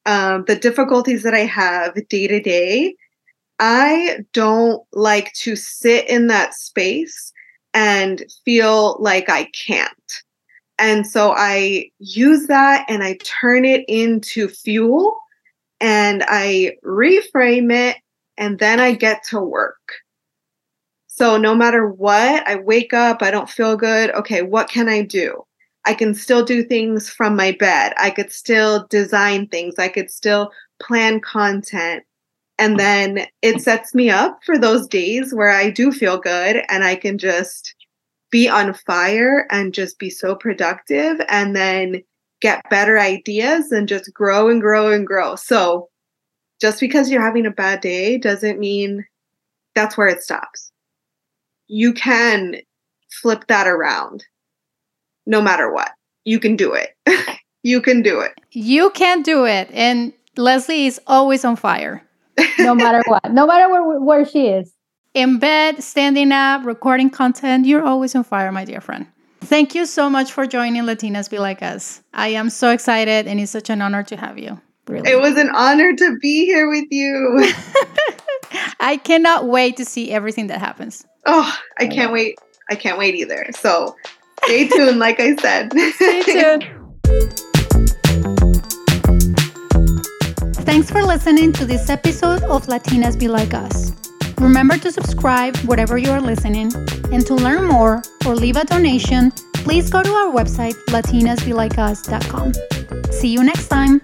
um, 0.05 0.45
the 0.47 0.55
difficulties 0.55 1.23
that 1.23 1.33
I 1.33 1.45
have 1.45 2.07
day 2.07 2.27
to 2.27 2.39
day. 2.39 2.95
I 3.59 4.19
don't 4.31 4.81
like 4.93 5.33
to 5.33 5.57
sit 5.57 6.09
in 6.09 6.27
that 6.27 6.53
space 6.53 7.33
and 7.73 8.23
feel 8.45 8.97
like 9.01 9.29
I 9.29 9.49
can't. 9.65 10.23
And 10.81 11.05
so 11.05 11.35
I 11.37 11.91
use 11.99 12.47
that 12.47 12.85
and 12.89 13.03
I 13.03 13.17
turn 13.23 13.65
it 13.65 13.85
into 13.87 14.47
fuel 14.47 15.15
and 15.79 16.23
I 16.27 16.77
reframe 16.83 17.71
it 17.71 17.97
and 18.35 18.57
then 18.57 18.79
I 18.79 18.93
get 18.93 19.23
to 19.25 19.39
work. 19.39 19.93
So 21.05 21.37
no 21.37 21.53
matter 21.53 21.87
what, 21.87 22.47
I 22.47 22.55
wake 22.55 22.95
up, 22.95 23.21
I 23.21 23.29
don't 23.29 23.49
feel 23.49 23.75
good. 23.75 24.09
Okay, 24.11 24.41
what 24.41 24.69
can 24.69 24.89
I 24.89 25.03
do? 25.03 25.45
I 25.85 25.93
can 25.93 26.15
still 26.15 26.43
do 26.43 26.63
things 26.63 27.11
from 27.11 27.35
my 27.35 27.51
bed. 27.51 27.93
I 27.97 28.09
could 28.09 28.31
still 28.31 28.87
design 28.89 29.47
things. 29.49 29.75
I 29.77 29.87
could 29.87 30.09
still 30.09 30.51
plan 30.81 31.19
content. 31.19 32.03
And 32.57 32.79
then 32.79 33.27
it 33.43 33.61
sets 33.61 33.93
me 33.93 34.09
up 34.09 34.39
for 34.43 34.57
those 34.57 34.87
days 34.87 35.31
where 35.31 35.51
I 35.51 35.69
do 35.69 35.91
feel 35.91 36.17
good 36.17 36.63
and 36.69 36.83
I 36.83 36.95
can 36.95 37.19
just 37.19 37.75
be 38.31 38.47
on 38.49 38.73
fire 38.73 39.45
and 39.51 39.73
just 39.73 39.99
be 39.99 40.09
so 40.09 40.35
productive 40.35 41.21
and 41.27 41.55
then 41.55 42.01
get 42.41 42.67
better 42.69 42.97
ideas 42.97 43.71
and 43.71 43.87
just 43.87 44.11
grow 44.13 44.49
and 44.49 44.61
grow 44.61 44.91
and 44.91 45.05
grow. 45.05 45.35
So 45.35 45.89
just 46.59 46.79
because 46.79 47.11
you're 47.11 47.21
having 47.21 47.45
a 47.45 47.51
bad 47.51 47.81
day 47.81 48.17
doesn't 48.17 48.59
mean 48.59 49.05
that's 49.75 49.97
where 49.97 50.07
it 50.07 50.23
stops. 50.23 50.71
You 51.67 51.93
can 51.93 52.55
flip 53.21 53.45
that 53.47 53.67
around 53.67 54.23
no 55.25 55.41
matter 55.41 55.71
what. 55.71 55.91
You 56.23 56.39
can 56.39 56.55
do 56.55 56.73
it. 56.73 56.95
you 57.63 57.81
can 57.81 58.01
do 58.01 58.19
it. 58.21 58.33
You 58.51 58.89
can 58.91 59.21
do 59.21 59.45
it. 59.45 59.69
And 59.71 60.13
Leslie 60.37 60.85
is 60.85 60.99
always 61.07 61.43
on 61.45 61.55
fire. 61.55 62.03
no 62.59 62.73
matter 62.73 63.01
what. 63.07 63.31
No 63.31 63.45
matter 63.45 63.69
where, 63.69 63.99
where 63.99 64.25
she 64.25 64.47
is 64.47 64.73
in 65.13 65.39
bed, 65.39 65.83
standing 65.83 66.31
up, 66.31 66.65
recording 66.65 67.09
content, 67.09 67.65
you're 67.65 67.83
always 67.83 68.15
on 68.15 68.23
fire, 68.23 68.51
my 68.51 68.65
dear 68.65 68.81
friend. 68.81 69.07
Thank 69.41 69.75
you 69.75 69.85
so 69.85 70.09
much 70.09 70.31
for 70.31 70.45
joining 70.45 70.83
Latinas 70.83 71.29
Be 71.29 71.39
Like 71.39 71.61
Us. 71.61 72.01
I 72.13 72.29
am 72.29 72.49
so 72.49 72.69
excited 72.69 73.27
and 73.27 73.39
it's 73.39 73.51
such 73.51 73.69
an 73.69 73.81
honor 73.81 74.03
to 74.03 74.15
have 74.15 74.37
you. 74.37 74.61
Really. 74.87 75.09
It 75.09 75.19
was 75.19 75.37
an 75.37 75.49
honor 75.49 75.95
to 75.95 76.17
be 76.19 76.45
here 76.45 76.69
with 76.69 76.85
you. 76.91 77.51
I 78.79 78.97
cannot 78.97 79.47
wait 79.47 79.77
to 79.77 79.85
see 79.85 80.11
everything 80.11 80.47
that 80.47 80.59
happens. 80.59 81.05
Oh, 81.25 81.57
I 81.77 81.87
can't 81.87 82.11
wait. 82.11 82.39
I 82.69 82.75
can't 82.75 82.97
wait 82.97 83.15
either. 83.15 83.45
So 83.51 83.95
stay 84.45 84.67
tuned, 84.67 84.99
like 84.99 85.19
I 85.19 85.35
said. 85.35 85.71
Stay 85.95 86.23
tuned. 86.23 86.67
Thanks 90.65 90.89
for 90.89 91.03
listening 91.03 91.51
to 91.53 91.65
this 91.65 91.89
episode 91.89 92.43
of 92.43 92.67
Latinas 92.67 93.19
Be 93.19 93.27
Like 93.27 93.53
Us. 93.53 93.91
Remember 94.41 94.77
to 94.79 94.91
subscribe 94.91 95.55
wherever 95.57 95.97
you 95.97 96.11
are 96.11 96.19
listening, 96.19 96.73
and 97.11 97.25
to 97.27 97.35
learn 97.35 97.65
more 97.65 98.01
or 98.25 98.35
leave 98.35 98.57
a 98.57 98.65
donation, 98.65 99.31
please 99.53 99.89
go 99.89 100.01
to 100.01 100.09
our 100.09 100.31
website, 100.33 100.73
latinasbelikeus.com. 100.87 102.53
See 103.11 103.29
you 103.29 103.43
next 103.43 103.67
time. 103.67 104.01